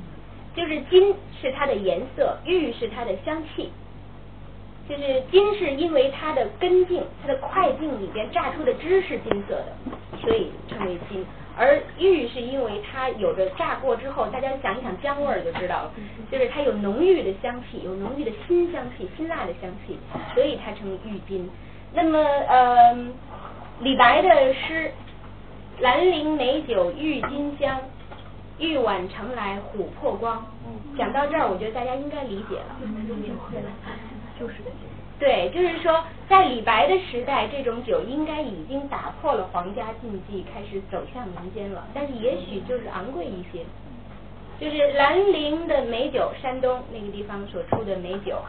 [0.56, 3.72] 就是金是它的颜色，玉是它的香气。
[4.88, 9.74] 就是金是因为它的根茎、它的块茎里边榨出的汁是金色的，
[10.22, 11.26] 所以称为金。
[11.58, 15.92] 而玉是因为它有着炸过之后，大家想一想姜味儿就知道了，
[16.32, 19.98] 就是它有浓郁的香气，有浓郁的辛香气、辛辣的香气，
[20.34, 21.50] 所以它称玉金。
[21.94, 22.94] 那么呃，
[23.80, 24.92] 李白的诗
[25.80, 27.80] “兰陵美酒郁金香，
[28.60, 30.46] 玉碗盛来琥珀光”，
[30.98, 32.76] 讲到这儿，我觉得大家应该理解了。
[34.38, 34.56] 就是
[35.18, 41.88] 对，就是说，在李白的时代，这种酒应该已经打破了皇家禁忌，开始走向民间了。
[41.94, 43.64] 但是也许就是昂贵一些，
[44.60, 48.42] 就是兰陵的美酒，山东那个地方所出的美酒，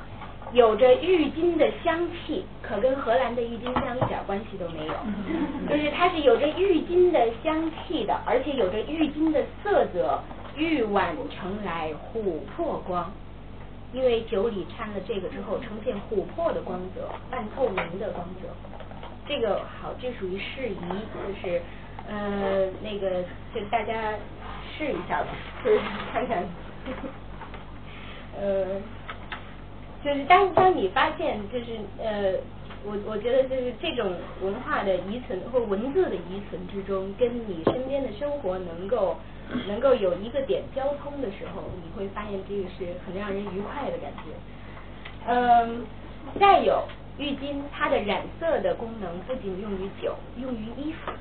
[0.53, 4.95] 有着郁金的香气，可跟荷兰的郁金香一点关系都没有。
[5.71, 10.21] 就是它是有着郁金的香气的，而且有着郁金的色泽，
[10.57, 13.09] 玉碗盛来琥珀光。
[13.93, 18.49] 因为酒里掺了这个之后，呈现琥珀的光泽，半透明的光泽。
[19.27, 20.75] 这个好，这属于适宜，
[21.15, 21.63] 就是
[22.09, 23.23] 呃那个，
[23.55, 24.13] 就大家
[24.77, 25.29] 试一下吧，
[25.65, 25.81] 就是
[26.13, 26.45] 看看，
[28.39, 28.81] 呃，
[30.05, 32.35] 就是当当你发现，就是呃，
[32.85, 34.13] 我我觉得就是这种
[34.43, 39.17] 文化的遗存或文字的遗存之中，跟你身边的生活能够。
[39.69, 44.23] 能够有一个点交通的时候，你会发现这个是很让人愉快的感觉。
[45.27, 45.87] 嗯，
[46.39, 46.83] 再有
[47.19, 51.13] 浴巾，它的染色的功能不仅用于酒，用于衣服，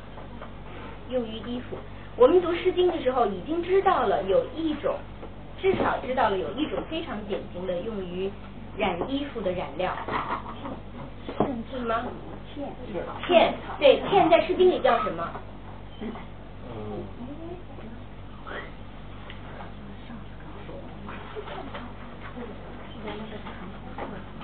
[1.10, 1.78] 用于衣服。
[2.18, 4.96] 我们读《诗经》的时候已经知道了有一种，
[5.62, 8.32] 至少知道了有一种非常典型的用于
[8.78, 9.94] 染衣服的染料。
[11.28, 12.06] 是什么？
[12.54, 12.64] 茜。
[13.28, 15.30] 茜，对，茜在《诗经》里叫什么？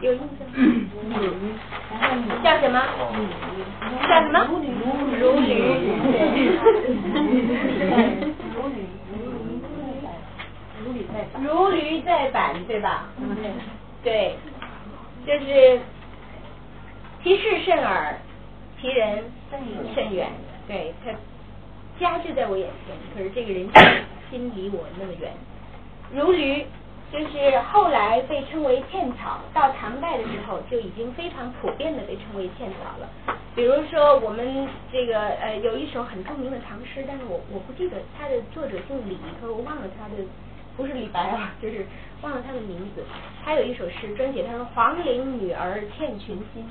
[0.02, 0.48] 有印象？
[2.44, 2.82] 叫什么？
[4.08, 4.36] 叫什么？
[4.50, 4.66] 如履。
[5.20, 5.48] 如履。
[11.44, 13.06] 如履在板，对吧？
[14.04, 14.36] 对。
[15.24, 15.80] 就是
[17.24, 18.18] 其事甚耳，
[18.82, 19.24] 其人
[19.94, 20.32] 甚远。
[20.68, 21.12] 对他
[22.00, 23.70] 家就在我眼前，可是这个人
[24.32, 25.32] 心离我那么远。
[26.12, 26.66] 如履。
[27.12, 33.36] 就是后来被称为茜草，到唐代的时候就已经非常普遍的被称为茜草了。
[33.54, 40.24] 比如说我们这个呃有一首很著名的唐诗，但是我我不记得它的作者姓李，可我忘了他的
[40.78, 41.86] 不是李白啊， 就是
[42.22, 43.04] 忘了他的名字。
[43.44, 46.66] 他有一首诗专写，他说黄陵女儿倩群心。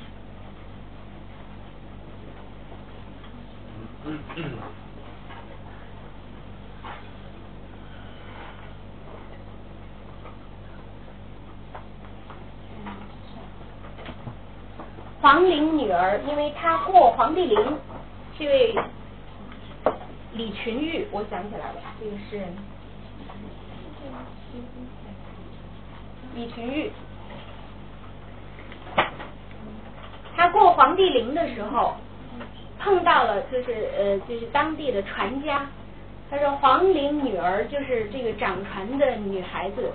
[15.21, 17.77] 皇陵女儿，因为她过皇帝陵，
[18.39, 18.75] 这位
[20.33, 22.47] 李群玉，我想起来了，这个是
[26.37, 26.93] 李群玉。
[30.37, 31.97] 他过皇帝陵的时候，
[32.79, 35.67] 碰到了就是呃就是当地的船家，
[36.31, 39.93] 他说皇陵女儿就是这个掌船的女孩子，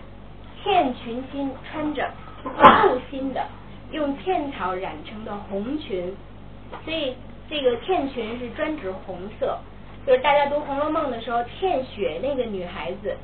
[0.61, 2.11] 欠群心穿着
[2.43, 3.41] 素心的。
[3.95, 6.13] 用茜草染成的红裙，
[6.83, 7.15] 所以
[7.49, 9.57] 这个茜裙是专指红色。
[10.05, 13.15] 就是大家读《红楼梦》的时候，茜雪那个女孩子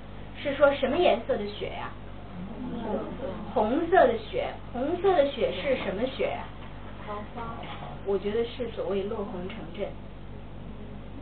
[0.42, 1.92] 是说什么颜色的雪呀？
[3.54, 4.48] 红色的雪。
[4.72, 6.46] 红色的雪是什么雪呀？
[7.06, 7.54] 桃花。
[8.06, 9.90] 我觉得是所谓落红成阵，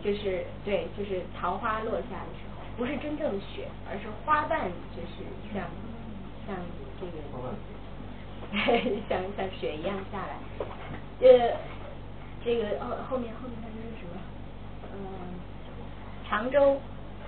[0.04, 5.66] 就是对，就是桃花落下的时候，不是真正的雪，而是花瓣，就是像
[6.46, 6.56] 像
[7.02, 7.12] 这个。
[9.08, 10.36] 像像雪一样下来，
[11.22, 11.56] 呃，
[12.44, 14.20] 这个后后面后面他是什么？
[14.92, 14.98] 嗯，
[16.28, 16.82] 常州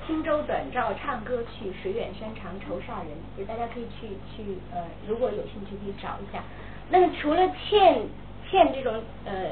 [0.07, 3.09] 轻舟短棹唱歌去，水远山长愁煞人。
[3.37, 6.41] 就大家可以去去呃，如果有兴趣可以找一下。
[6.89, 8.01] 那么除了茜
[8.49, 9.51] 茜这种呃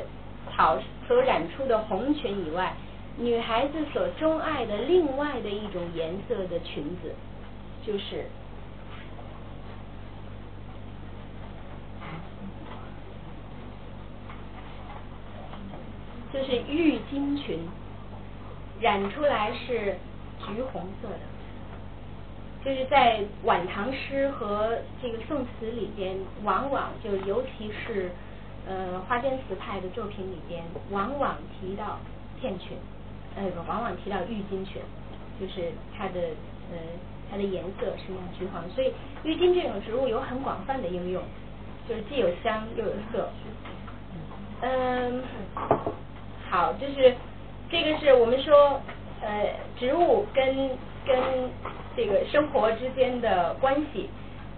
[0.51, 2.73] 草所染出的红裙以外，
[3.15, 7.13] 女孩子所钟爱的另外的一种颜色的裙子，
[7.85, 8.25] 就是。
[16.31, 17.59] 就是郁金裙，
[18.79, 19.95] 染出来是
[20.39, 21.19] 橘红色的，
[22.63, 28.11] 就是在晚唐诗和这个宋词里边，往往就尤其是
[28.67, 31.97] 呃花间词派的作品里边，往往提到
[32.39, 32.77] 片裙，
[33.35, 34.79] 呃往往提到郁金裙，
[35.39, 36.19] 就是它的
[36.71, 36.77] 呃
[37.31, 41.23] 它的颜色是那橘黄，所以郁金这种植物有很广泛的应用，
[41.87, 43.29] 就是既有香又有色，
[44.61, 45.23] 嗯。
[46.49, 47.13] 好，就是
[47.69, 48.81] 这个是我们说
[49.21, 50.69] 呃植物跟
[51.05, 51.17] 跟
[51.95, 54.09] 这个生活之间的关系，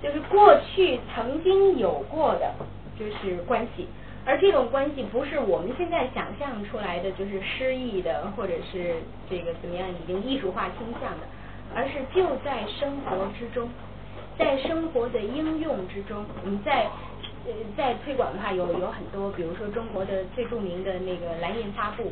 [0.01, 2.53] 就是过去曾经有过的，
[2.97, 3.87] 就是关系，
[4.25, 8.95] 而这种关系不是我们现在想象出来的，就是诗意的或者是
[9.29, 11.27] 这个怎么样已经艺术化倾向的，
[11.75, 13.69] 而是就在生活之中，
[14.37, 16.87] 在生活的应用之中，我们在
[17.45, 22.11] 呃在推广的话有有很多，比如说中国的最著名的那个蓝印花布，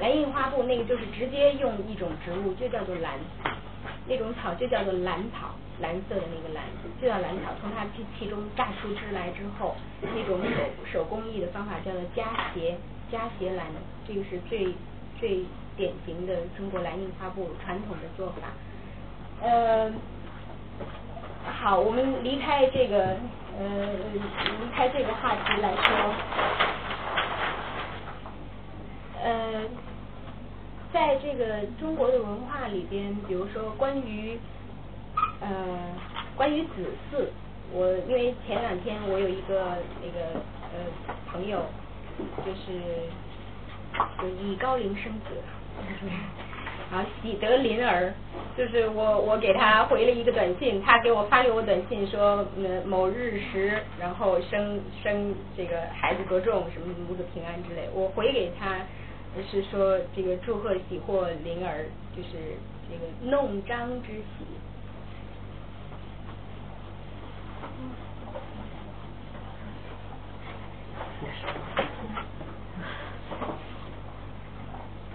[0.00, 3.18] 蓝印花布那个就是直接用一种植物就叫做蓝，
[4.06, 6.64] 那种草就叫做蓝草，蓝色的那个蓝
[7.00, 12.76] 就叫蓝草，从它其其中榨出汁来之后，那种手手工艺的方法叫做加斜
[13.10, 13.66] 加斜蓝，
[14.06, 14.74] 这个是最
[15.20, 15.44] 最
[15.76, 18.48] 典型的中国蓝印花布传统的做法。
[19.40, 19.88] 呃，
[21.50, 23.16] 好，我们离开这个
[23.58, 24.20] 呃离
[24.74, 26.14] 开这个话题来说，
[29.22, 29.64] 呃，
[30.92, 34.38] 在这个中国的文化里边，比如说关于
[35.40, 35.48] 呃
[36.36, 37.26] 关于子嗣，
[37.72, 40.40] 我因为前两天我有一个那个
[40.72, 41.66] 呃朋友，
[42.46, 43.08] 就是
[44.20, 45.42] 就以高龄生子。
[46.90, 48.14] 啊，喜得麟儿，
[48.56, 58.78] 就是我我给他回了一个短信，他给我发给我短信说，嗯某日时，然后生生这个孩子多重，什么母子平安之类，我回给他
[59.50, 61.84] 是说这个祝贺喜获麟儿，
[62.16, 62.56] 就是
[62.90, 64.46] 这个弄璋之喜。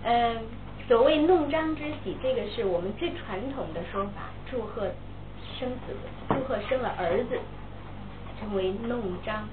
[0.04, 0.46] 嗯。
[0.94, 4.92] 所谓弄璋之喜，这个是我们最传统的说法，祝贺
[5.58, 5.96] 生子，
[6.30, 7.40] 祝贺生了儿子，
[8.40, 9.50] 称为弄璋。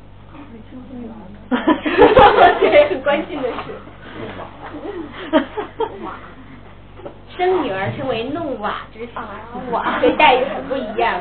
[2.60, 3.72] 对，很关心的是。
[7.34, 9.12] 生女儿称为弄瓦之喜，
[9.70, 11.18] 瓦对待遇很不一样。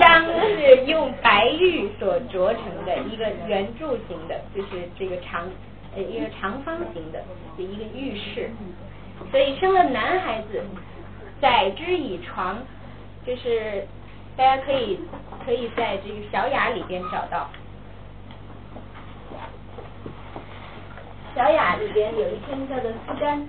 [0.00, 0.24] 璋
[0.56, 5.46] 是用白玉所琢成的一个圆柱形的，就是这个长
[5.94, 7.22] 呃一个长方形的
[7.58, 8.48] 一个玉饰。
[9.30, 10.62] 所以生了男孩子，
[11.40, 12.58] 载之以床，
[13.24, 13.86] 就是
[14.36, 15.00] 大家可以
[15.44, 17.48] 可以在这个小雅里边找到。
[21.34, 23.40] 小雅里边有一篇叫做《思干》，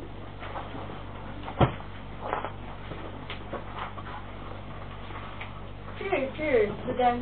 [5.99, 7.19] 治治思干，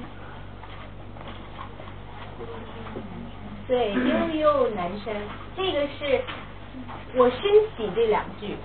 [3.68, 5.16] 对，悠悠南山，
[5.56, 6.22] 这个是。
[7.16, 7.40] 我深
[7.76, 8.56] 喜这两句，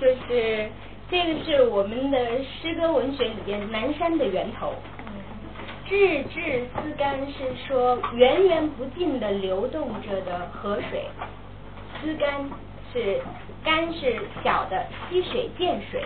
[0.00, 0.68] 就是
[1.10, 4.74] 这个是我们的诗歌文学里边南山的源头。
[5.84, 11.04] 至至思干是说源源不尽的流动着的河水，
[12.00, 12.48] 思干
[12.92, 13.20] 是
[13.62, 16.02] 干是小的溪水涧水，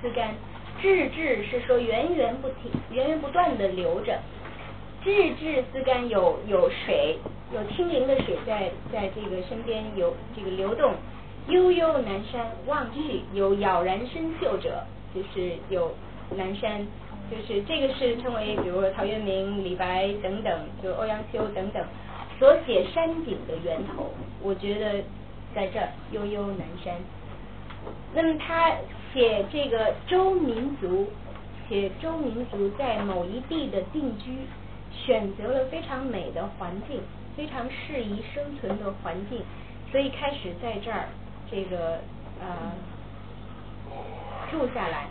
[0.00, 0.34] 思干。
[0.80, 4.18] 至至是说源源不停源源不断的流着，
[5.04, 7.18] 至至思干有有水
[7.54, 10.94] 有清灵的水在在这个身边有这个流动。
[11.48, 15.92] 悠悠南山望去，有杳然深秀者，就是有
[16.36, 16.86] 南山，
[17.28, 21.84] 就是这个是称为，比如说陶渊明、李白等等，就欧阳修等等
[22.38, 24.12] 所写山景的源头。
[24.40, 25.02] 我觉得
[25.52, 26.94] 在这儿悠悠南山。
[28.14, 28.70] 那么他
[29.12, 31.08] 写这个周民族，
[31.68, 34.30] 写周民族在某一地的定居，
[34.92, 37.00] 选择了非常美的环境，
[37.36, 39.42] 非常适宜生存的环境，
[39.90, 41.08] 所以开始在这儿。
[41.54, 41.98] 这个
[42.40, 42.72] 呃
[44.50, 45.06] 住下来，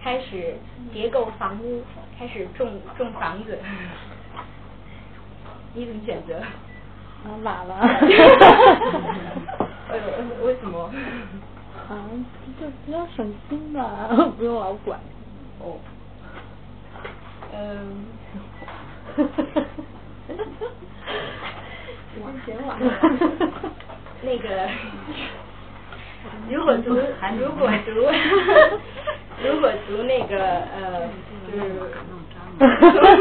[0.00, 0.54] 开始
[0.94, 1.82] 结构房屋，
[2.16, 3.58] 开始种种房子，
[5.74, 6.40] 你怎么选择？
[7.24, 7.74] 我懒了。
[9.88, 10.88] 哎呦，为什么？
[11.90, 12.06] 啊，
[12.60, 14.06] 就比较省心吧，
[14.38, 15.00] 不用老管。
[15.58, 15.80] 哦。
[17.52, 18.06] 嗯。
[24.22, 24.68] 那个。
[26.48, 26.94] 如果读，
[27.38, 27.90] 如果读，
[29.42, 30.38] 如果读那个
[30.70, 31.08] 呃，
[31.50, 31.60] 就是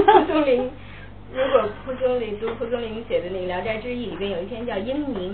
[0.05, 0.69] 蒲松龄，
[1.33, 5.33] 如果蒲松龄读蒲松龄写的那个《聊斋志异》里边有一篇叫《英宁》，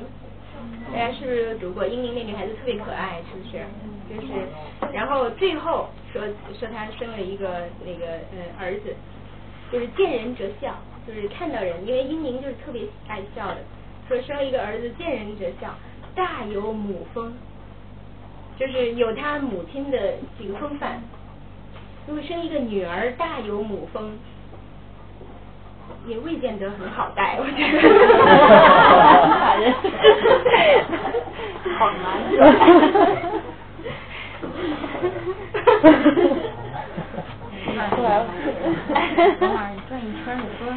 [0.93, 1.85] 大家是不是读过？
[1.85, 3.65] 英宁那女孩子特别可爱，是不是？
[4.09, 4.31] 就是，
[4.93, 6.21] 然后最后说
[6.57, 8.95] 说她生了一个那个呃儿子，
[9.71, 10.73] 就是见人则笑，
[11.07, 13.57] 就是看到人，因为英宁就是特别爱笑的，
[14.07, 15.73] 说生一个儿子见人则笑，
[16.13, 17.33] 大有母风。
[18.59, 20.99] 就是有他母亲的几个风范，
[22.07, 24.17] 如果生一个女儿，大有母风，
[26.07, 27.79] 也未见得很好带，我觉得。
[31.77, 32.03] 好难。
[37.77, 38.03] 哈哈哈
[39.37, 39.53] 哈哈
[39.87, 40.73] 转一圈，你说，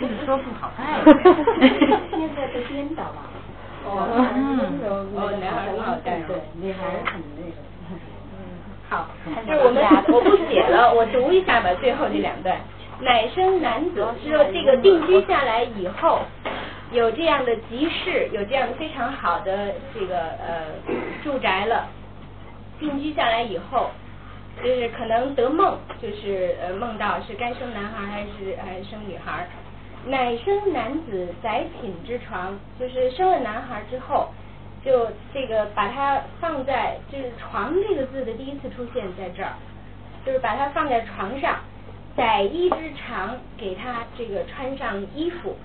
[0.00, 1.02] 你说不好带。
[2.10, 3.30] 现在都颠倒了。
[3.86, 4.08] 哦，
[5.14, 7.60] 哦，男孩很好带，对，女孩很那个。
[7.90, 8.38] 嗯，
[8.88, 9.08] 好，
[9.46, 12.56] 就是我们俩，我不写了，我读一下吧，最后这两段。
[13.00, 16.20] 乃生男子，就说这个定居下来以后，
[16.92, 20.64] 有这样的集市，有这样的非常好的这个呃
[21.22, 21.86] 住宅了。
[22.80, 23.90] 定居下来以后，
[24.62, 29.46] 就是可能得梦，就是呃梦到是该生男孩还是还是生女孩。
[30.06, 34.28] 乃生男子载寝之床，就是生了男孩之后，
[34.84, 39.54] 就这个把他放在，就是床这个字的第一次出现在这儿，
[40.26, 41.58] 就是把他放在床上。
[42.16, 45.56] 载衣之长，给他这个穿上衣服。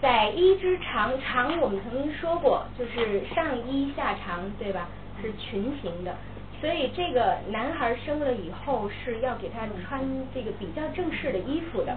[0.00, 4.88] 载衣之长，长我们曾经说过，就是上衣下长，对吧？
[5.20, 6.16] 是裙形的。
[6.62, 10.00] 所以这个男孩生了以后是要给他穿
[10.32, 11.94] 这个比较正式的衣服的。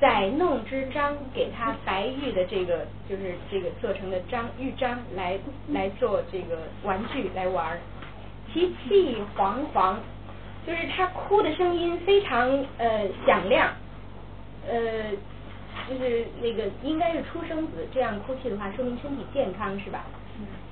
[0.00, 5.38] 在弄之章，给他白玉的这个就是这个做成的章玉章来
[5.68, 7.78] 来做这个玩具来玩。
[8.52, 9.96] 其气惶惶。
[10.66, 13.72] 就是他哭的声音非常呃响亮，
[14.68, 15.10] 呃，
[15.88, 20.04] 就是那个应该是出生子这样哭泣的话，说明身体健康是吧？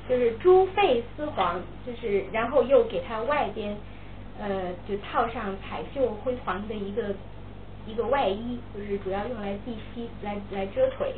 [0.09, 3.77] 就是朱肺丝黄，就是然后又给它外边
[4.41, 7.15] 呃就套上彩绣辉煌的一个
[7.87, 11.13] 一个外衣，就是主要用来避膝来来遮腿。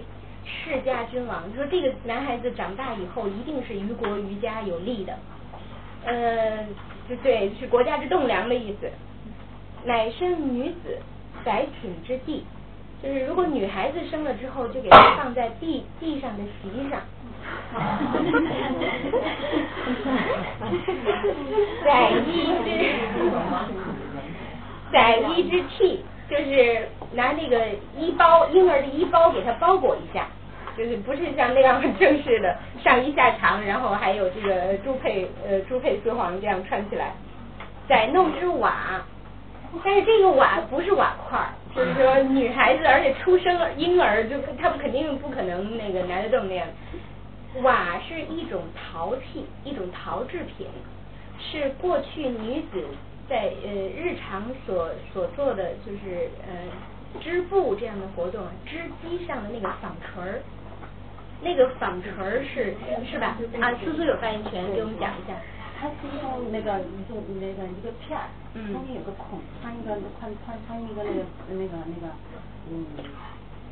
[0.45, 5.19] 世家君王，说这个男孩子长大以后一定是于国于家有利的，
[6.05, 6.67] 呃。
[7.25, 8.89] 对，是国家之栋梁的意思。
[9.85, 10.97] 乃生女子，
[11.45, 12.45] 载寝之地，
[13.03, 17.03] 就是如果女孩子生了之后，就给她放在地地上的席上。
[21.85, 22.71] 载衣之，
[24.93, 30.27] 载衣之替，就是拿那个衣包，婴儿的衣包给它包裹一下。
[30.77, 37.13] 就是不是像那样很正式的上衣下长，然后还有这个朱佩呃朱佩丝黄这样穿起来，
[37.89, 39.05] 载弄之瓦，
[39.85, 41.39] 但是这个瓦不是瓦块，
[41.75, 46.67] 就是说女孩子而且出生婴儿就他们肯定不可能那个拿得动那样，
[47.63, 50.67] 瓦是一种陶器，一种陶制品，
[51.39, 52.85] 是过去女子
[53.29, 60.43] 在呃日常所所做的就是呃织布这样的活动，织机上的那个纺锤儿。
[61.43, 62.77] 那个纺锤儿是
[63.11, 63.37] 是吧？
[63.61, 65.35] 啊，苏苏有发言权，给我们讲一下。
[65.81, 72.13] 它是用那个一个那个一个片儿，中间有个孔，穿一个穿穿穿一个那个那个那个
[72.71, 72.85] 嗯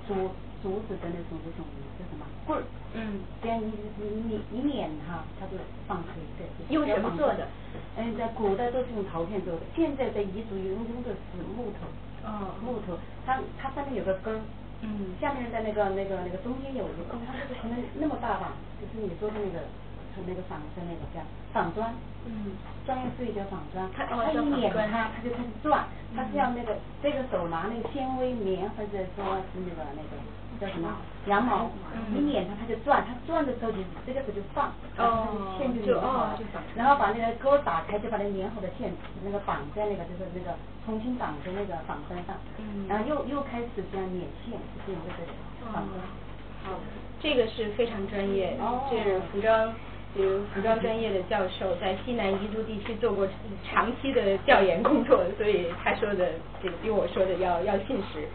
[0.09, 0.31] 竹
[0.63, 1.65] 竹子的那种那种
[1.99, 2.63] 叫什么棍儿。
[2.95, 3.21] 嗯。
[3.43, 3.71] 这样一
[4.03, 5.53] 一一捻哈，它就
[5.87, 6.45] 纺锤的。
[6.69, 7.47] 用什么做的？
[7.97, 11.87] 嗯，在古代都是用陶片做的，现在在彝族用用的是木头。
[12.27, 12.55] 哦。
[12.65, 14.41] 木头，它它上面有个根儿。
[14.81, 19.67] 嗯，下面的那个那个那个中间有一个，它这个可能那么大吧，就是你说的那个，
[20.15, 21.19] 从那个纺的那个叫
[21.53, 21.93] 纺砖，
[22.27, 22.55] 嗯，
[22.87, 25.83] 专业术语叫纺砖，它它一捻它，它就开始转，
[26.15, 30.15] 它是要那个这个手拿那个纤维棉或者说是那个那个
[30.61, 30.91] 叫什么？
[31.27, 31.71] 羊毛，
[32.11, 36.33] 你捻它它就转，它转的时候就这个时候就放，哦，线就就哦，
[36.75, 38.91] 然后把那个钩打开，就把那粘好的线
[39.25, 40.57] 那个绑在那个就是那个。
[40.89, 42.35] 重新绑在那个纺砖上，
[42.89, 45.29] 然后又又开始这样捻线，就用这个
[45.71, 46.01] 纺砖。
[46.65, 46.81] 好，
[47.21, 48.57] 这个是非常专业，
[48.91, 49.71] 这是服装，
[50.15, 53.29] 比如服装专业的教授，在西南彝族地区做过
[53.71, 56.33] 长期的调研工作，所以他说的
[56.63, 58.27] 这个比我说的要要信实。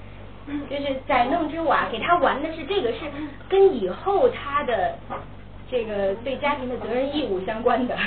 [0.69, 2.99] 就是在弄之瓦，给他玩的是这个，是
[3.49, 4.95] 跟以后他的
[5.69, 7.97] 这个对家庭的责任义务相关的。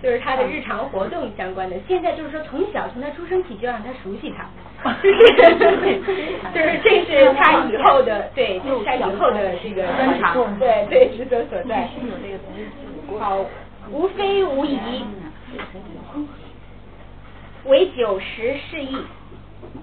[0.00, 4.46] 就是他的日常活动相关的，现在就是说从小从他出生起就让他熟悉他，
[5.02, 11.88] 就是这是他以后的对，就是他以后的这个专长，对对职责所在。
[13.18, 13.44] 好，
[13.90, 14.78] 无非无疑，
[17.64, 18.98] 为九十是义，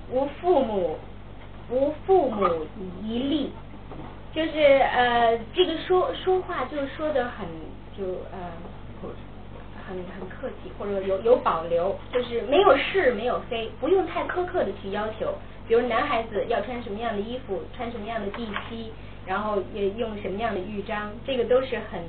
[0.09, 0.97] 无父母，
[1.69, 2.65] 无父母
[3.03, 3.51] 一例，
[4.33, 7.47] 就是呃这个说说话就说的很
[7.97, 8.51] 就呃。
[9.87, 15.31] 很很客气，或者有有保留，就是没有是，没有非，不用太苛刻的去要求。
[15.67, 18.91] 比如男孩子要穿什么样的衣服，穿什么样的地披，
[19.27, 22.01] 然后也用什么样的玉章，这个都是很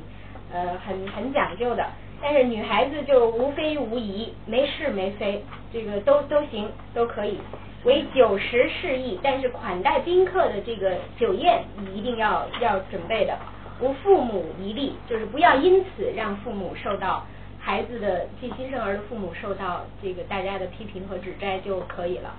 [0.51, 1.87] 呃很很讲究的。
[2.23, 7.39] 但是女孩子就无非无疑，没是没非，这个都都行，都可以。
[7.87, 13.39] 为酒食事宜，但是款待宾客的这个酒宴，你一定要要准备的。
[13.81, 17.25] 无父母一例，就是不要因此让父母受到。
[17.59, 22.33] 孩子的即新生儿的父母受到这个大家的批评和指摘就可以了，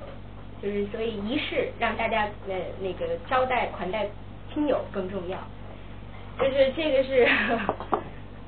[0.64, 4.07] 就是所以仪式让大家呃那个招待款待
[4.53, 5.38] 亲友更重要，
[6.40, 7.28] 就是这个是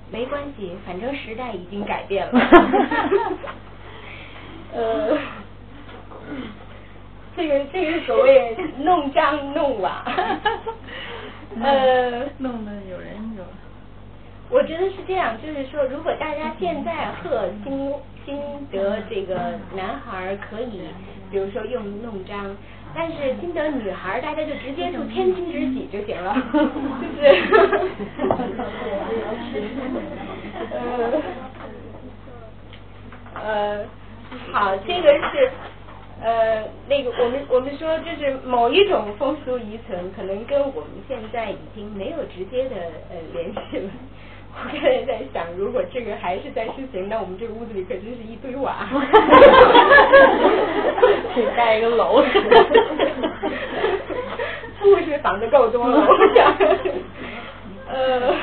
[0.10, 2.40] 没关系，反正时代已经改变了，
[4.74, 5.18] 呃，
[7.40, 10.04] 这个这个所谓弄脏弄瓦，
[11.64, 13.44] 呃，弄得有人有。
[14.50, 17.94] 我觉得是这样，就是说，如果大家现在贺新
[18.26, 18.38] 新
[18.70, 20.82] 得这个男孩可以，
[21.32, 22.54] 比如说用弄脏，
[22.94, 26.60] 但是新得女孩，大家就直接就天经之己就行了，就
[27.16, 27.22] 是。
[30.76, 31.24] 呃，
[33.42, 33.86] 呃，
[34.52, 35.50] 好，这个是。
[36.22, 42.76] 呃，那个我们我们说就是某一种风俗遗存，可能跟我们现在已经没有直接的
[43.10, 43.90] 呃联系了。
[44.52, 48.86] 我刚才在想，如果这个还是在实行，那我们这个屋子里可真是一堆瓦。
[51.34, 52.22] 可以盖一个楼。
[54.82, 56.06] 不是房子够多了。
[56.06, 56.54] 我想
[57.88, 58.36] 呃。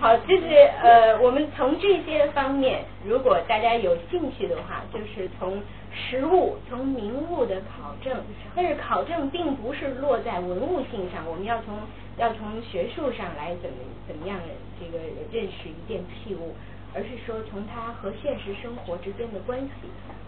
[0.00, 0.42] 好，就是
[0.82, 5.62] 呃，我们从这些方面，如果大家有兴趣的话，就是从
[5.94, 8.22] 实物、从名物的考证，
[8.54, 11.78] 但是考证并不是落在文物性上，我们要从
[12.18, 13.76] 要从学术上来怎么
[14.06, 14.38] 怎么样
[14.78, 14.98] 这个
[15.32, 16.54] 认识一件器物，
[16.94, 19.70] 而是说从它和现实生活之间的关系，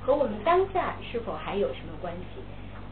[0.00, 2.40] 和我们当下是否还有什么关系？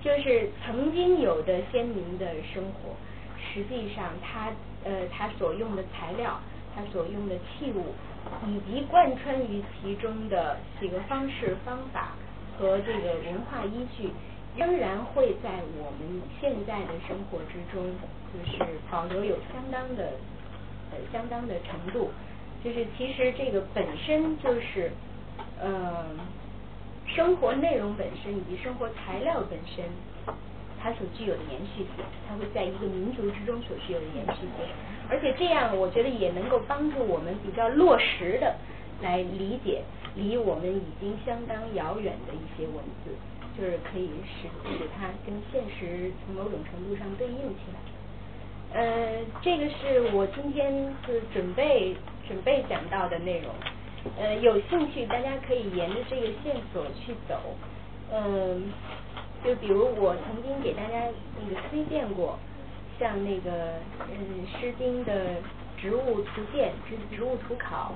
[0.02, 2.96] 就是曾经有的先民的生活，
[3.38, 4.50] 实际上他
[4.84, 6.40] 呃他所用的材料。
[6.76, 7.94] 他所用的器物，
[8.48, 12.14] 以及贯穿于其中的几个方式方法
[12.58, 14.10] 和这个文化依据，
[14.56, 17.92] 仍然会在我们现在的生活之中，
[18.32, 18.58] 就是
[18.90, 20.12] 保留有相当的
[20.90, 22.10] 呃相当的程度。
[22.62, 24.90] 就是其实这个本身就是
[25.60, 26.06] 呃
[27.06, 29.84] 生活内容本身以及生活材料本身，
[30.80, 34.64] 它所具有的延续性，它会在一个民族之中所具有的延续性。
[35.10, 38.56] 而且这样，我觉得也能够帮助我们比较落实的
[39.02, 39.82] 来理解
[40.14, 43.10] 离我们已经相当遥远的一些文字，
[43.56, 48.80] 就是可以使使它跟现实从某种程度上对应起来。
[48.80, 51.96] 呃，这个是我今天是准备
[52.26, 53.50] 准备讲到的内容。
[54.18, 57.38] 呃，有兴趣大家可以沿着这个线索去走。
[58.12, 58.72] 嗯，
[59.44, 61.08] 就比如我曾经给大家
[61.40, 62.38] 那个推荐过。
[62.96, 63.50] 像那个
[64.08, 65.42] 嗯，《诗经》的
[65.76, 67.92] 植物图鉴、植植物图考，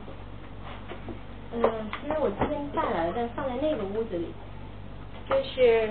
[1.55, 1.63] 嗯，
[2.01, 4.27] 其实我今天带来了，但放在那个屋子里，
[5.29, 5.91] 就是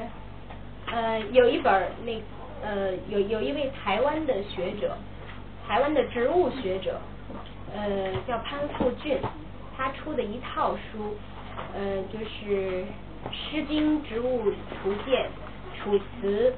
[0.85, 2.21] 呃，有一本那
[2.63, 4.95] 呃，有有一位台湾的学者，
[5.67, 6.99] 台湾的植物学者，
[7.75, 9.17] 呃，叫潘富俊，
[9.75, 11.15] 他出的一套书，
[11.73, 12.83] 呃，就是
[13.31, 14.51] 《诗经植物
[14.81, 15.25] 图鉴》
[15.83, 16.51] 《楚辞》。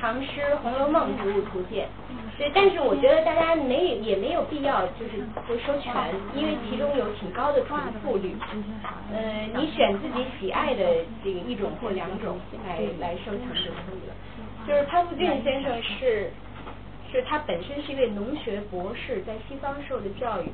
[0.00, 1.86] 唐诗《红楼梦》植物图鉴，
[2.38, 5.18] 对，但是我觉得大家没也没有必要就是
[5.48, 5.92] 就收全，
[6.36, 8.36] 因为其中有挺高的重复率。
[9.12, 10.84] 呃，你选自己喜爱的
[11.24, 14.14] 这个一种或两种来来收藏就可以了。
[14.68, 16.30] 就是潘富俊先生是，
[17.10, 20.46] 是他本身是一位农学博士，在西方受的教育，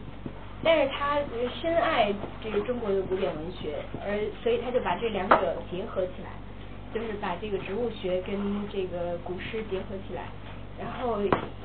[0.62, 1.18] 但是他
[1.60, 2.10] 深爱
[2.42, 3.74] 这个中国的古典文学，
[4.06, 6.30] 而所以他就把这两者结合起来。
[6.94, 8.38] 就是把这个植物学跟
[8.72, 10.28] 这个古诗结合起来，
[10.78, 11.18] 然后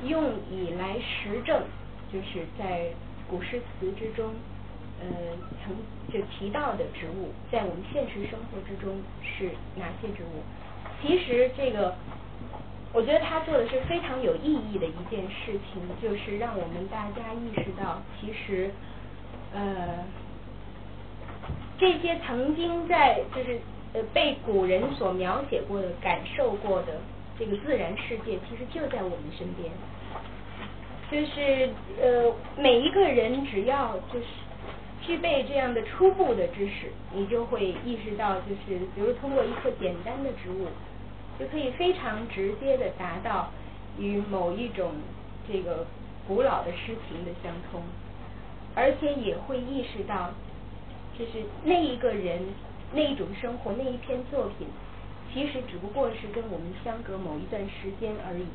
[0.04, 1.62] 用以来实证，
[2.12, 2.90] 就是在
[3.28, 4.34] 古诗词之中，
[5.00, 5.06] 呃，
[5.62, 5.76] 曾
[6.12, 10.42] 就提到的植物，在我们现实生活之中是哪些植物？
[11.00, 11.94] 其实这个，
[12.92, 18.70] 我觉得他做的是非常有意义的一件事情，就是让我们大家意识到，其实，
[19.54, 20.04] 呃，
[21.78, 23.60] 这些曾经在就是。
[23.92, 27.00] 呃，被古人所描写过的、感受过的
[27.36, 29.68] 这个自然世界，其实就在我们身边。
[31.10, 31.68] 就是
[32.00, 34.26] 呃，每一个人只要就是
[35.02, 40.68] 具备这样的初步的知识，你就会意识到，就是比如通过一棵简单的植物，
[41.36, 43.50] 就可以非常直接的达到
[43.98, 44.92] 与某一种
[45.50, 45.84] 这个
[46.28, 47.82] 古老的诗情的相通，
[48.76, 50.30] 而且也会意识到，
[51.18, 52.40] 就是那一个人。
[52.92, 54.66] 那一种生活，那一篇作品，
[55.32, 58.46] 其实只不过是跟我们相隔某一段时间而已。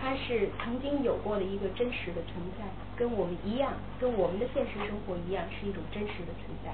[0.00, 2.64] 它是曾经有过的一个真实的存在，
[2.96, 6.72] 跟我们一样，跟我们的现实生活一样，是一种真实的存在。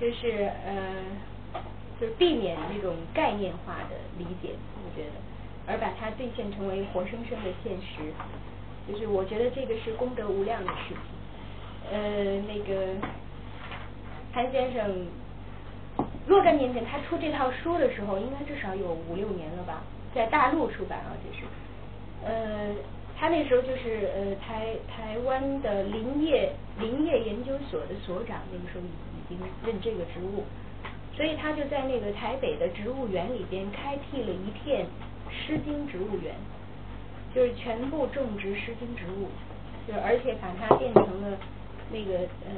[0.00, 1.04] 这是呃，
[2.00, 5.12] 就是避免那种概念化的理解，我觉得，
[5.66, 8.10] 而把它兑现成为活生生的现实。
[8.90, 11.92] 就是我觉得这个是功德无量的事情。
[11.92, 12.94] 呃，那个
[14.32, 15.06] 潘先生。
[16.26, 19.82] 若干年前，他出这套书的时候，应该至少有五六年了吧，
[20.14, 21.44] 在大陆出版啊，这是。
[22.24, 22.74] 呃，
[23.18, 30.44] 他那时候就是呃台台湾的林业林业研究所的所长，那个时候已已经任这个职务，
[31.16, 34.86] 所以他就在那个台北的植物园里边开辟了一片
[35.30, 36.34] 诗经植物园，
[37.34, 39.28] 就是全部种植诗经植物，
[39.86, 41.38] 就而且把它变成了
[41.90, 42.52] 那个呃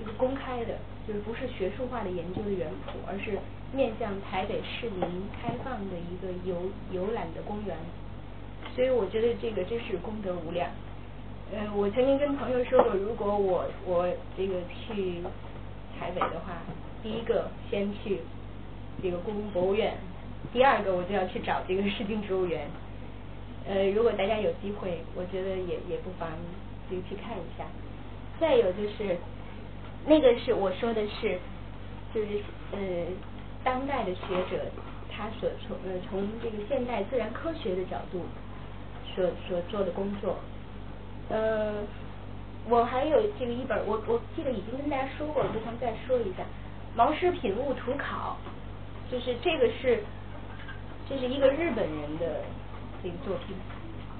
[0.00, 3.38] 一个公开的，就是不是学术化的研究的园圃，而是
[3.72, 5.00] 面向台北市民
[5.40, 7.76] 开放的一个游游览的公园。
[8.74, 10.70] 所以我觉得这个真是功德无量。
[11.52, 15.22] 呃，我曾经跟朋友说过，如果我我这个去
[15.98, 16.62] 台北的话，
[17.02, 18.20] 第一个先去
[19.02, 19.94] 这个故宫博物院，
[20.52, 22.66] 第二个我就要去找这个诗经植物园。
[23.68, 26.30] 呃，如果大家有机会，我觉得也也不妨
[26.90, 27.64] 就去看一下。
[28.40, 29.16] 再有就是，
[30.06, 31.38] 那个是我说的是，
[32.12, 32.40] 就是
[32.72, 32.78] 呃，
[33.62, 34.64] 当代的学者
[35.10, 38.22] 他所从呃从这个现代自然科学的角度
[39.14, 40.36] 所所做的工作。
[41.30, 41.82] 呃，
[42.68, 46.42] 我还有这个一本，我我记得已经跟大家说过了，不妨再说一下
[46.94, 48.36] 《毛诗品物图考》，
[49.10, 50.02] 就是这个是
[51.08, 52.42] 这是一个日本人的
[53.02, 53.56] 这个作品，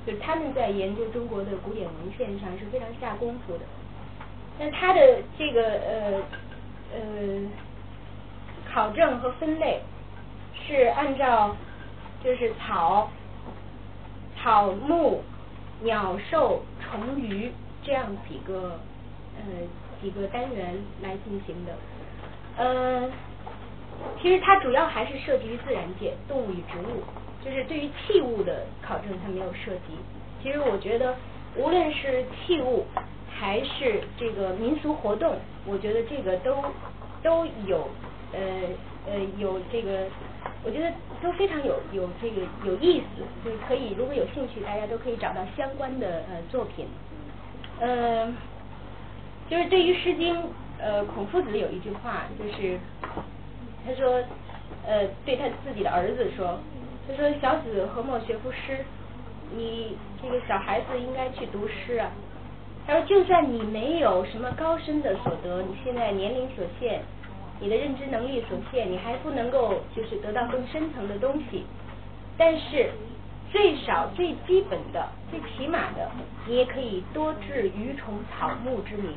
[0.06, 3.64] 就他们在研究中国的古典文献上是非常下功夫的。
[4.58, 6.22] 那他的这个呃
[6.94, 7.00] 呃
[8.72, 9.80] 考证和分类
[10.66, 11.56] 是按照
[12.22, 13.10] 就是草
[14.42, 15.22] 草木。
[15.82, 17.52] 鸟兽虫鱼
[17.82, 18.78] 这样几个
[19.36, 19.42] 呃
[20.00, 21.76] 几个单元来进行的，
[22.56, 23.10] 呃，
[24.22, 27.02] 其实它主要还是涉及于自然界，动物与植物，
[27.44, 29.98] 就是对于器物的考证它没有涉及。
[30.42, 31.14] 其实我觉得
[31.56, 32.86] 无论是器物
[33.34, 35.36] 还是这个民俗活动，
[35.66, 36.64] 我觉得这个都
[37.22, 37.88] 都有
[38.32, 38.40] 呃
[39.06, 40.06] 呃有这个。
[40.66, 40.90] 我觉得
[41.20, 46.86] 都非常有有这个有意思，就是可以如果有兴趣，大家都可以找到相关的呃作品。
[47.80, 48.32] 呃，
[49.50, 50.34] 就是对于《诗经》，
[50.78, 52.78] 呃，孔夫子有一句话，就是
[53.84, 54.24] 他说，
[54.86, 56.58] 呃，对他自己的儿子说，
[57.06, 58.82] 他说：“小子何莫学夫诗？
[59.54, 62.10] 你这个小孩子应该去读诗啊。”
[62.86, 67.02] 他说：“就算你没有什么高深的所得，你现在年龄所限。”
[67.60, 71.64] 你的认知能力所限，你还不能够就是得到更深层的东西，
[72.36, 72.90] 但是
[73.52, 76.10] 最少最基本的、最起码的，
[76.46, 79.14] 你也可以多治鱼虫草木之名。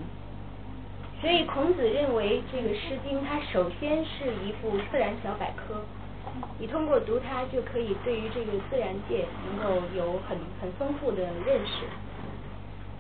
[1.20, 5.82] 所以孔子认为这个《诗经》它首先是一部自然小百科，
[6.60, 11.86] 你通过读它就可以对于这个自然界能够有很很丰富的认识。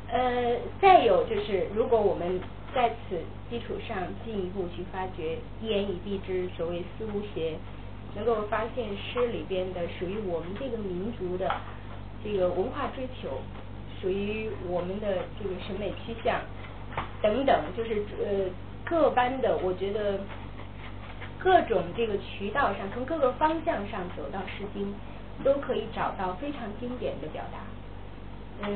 [0.09, 2.39] 呃，再有就是如果我们
[2.73, 3.19] 在此
[3.49, 7.57] 基础上进一步去发掘，一言以蔽之，所谓思无邪，
[8.15, 11.51] 能够发现诗里边的属于我们这个民族的
[12.23, 13.39] 这个文化追求，
[14.01, 16.39] 属于我们的这个审美趋向
[17.21, 18.49] 等等，就是呃
[18.85, 20.19] 各般的，我觉得
[21.38, 24.93] 各种这个渠道上，从各个方向上走到《诗经》，
[25.43, 27.59] 都可以找到非常经典的表达。
[28.59, 28.67] 呃，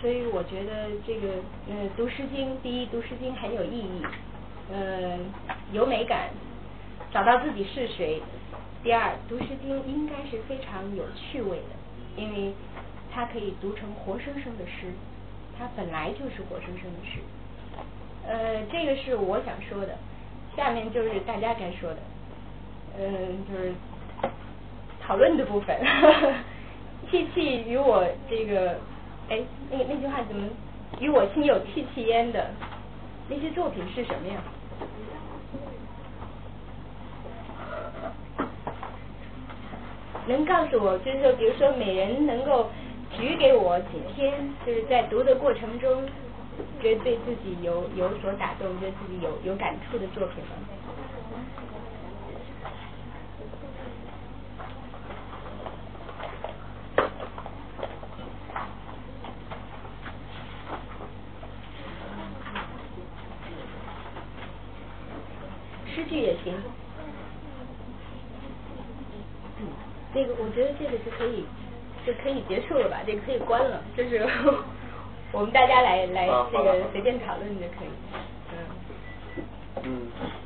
[0.00, 1.34] 所以我觉得这个
[1.68, 4.02] 呃读诗经，第一读诗经很有意义，
[4.72, 5.18] 呃
[5.70, 6.30] 有美感，
[7.12, 8.22] 找到自己是谁。
[8.82, 11.76] 第二读诗经应该是非常有趣味的，
[12.16, 12.54] 因为
[13.12, 14.86] 它可以读成活生生的诗，
[15.58, 17.20] 它本来就是活生生的诗。
[18.26, 19.98] 呃，这个是我想说的，
[20.56, 21.98] 下面就是大家该说的，
[22.98, 23.74] 嗯，就是
[25.02, 25.76] 讨论的部分。
[27.10, 28.80] 气气与我这个。
[29.32, 29.40] 哎，
[29.70, 30.46] 那那句话怎么
[31.00, 32.50] 与我心有戚戚焉的
[33.30, 34.34] 那些作品是什么呀？
[40.28, 42.68] 能告诉我，就是说，比如说，每人能够
[43.16, 44.34] 举给我几篇，
[44.66, 46.04] 就是在读的过程中，
[46.82, 50.50] 觉得对自己有有所打动，觉得自己有有感触的作品吗？
[66.12, 66.52] 诗句也行，
[70.14, 71.42] 那个我觉得这个就可以
[72.06, 74.26] 就可以结束了吧，这个可以关了，就是
[75.32, 77.88] 我们大家来来这个随便讨论就可以，
[78.52, 78.60] 嗯。
[79.84, 80.41] 嗯。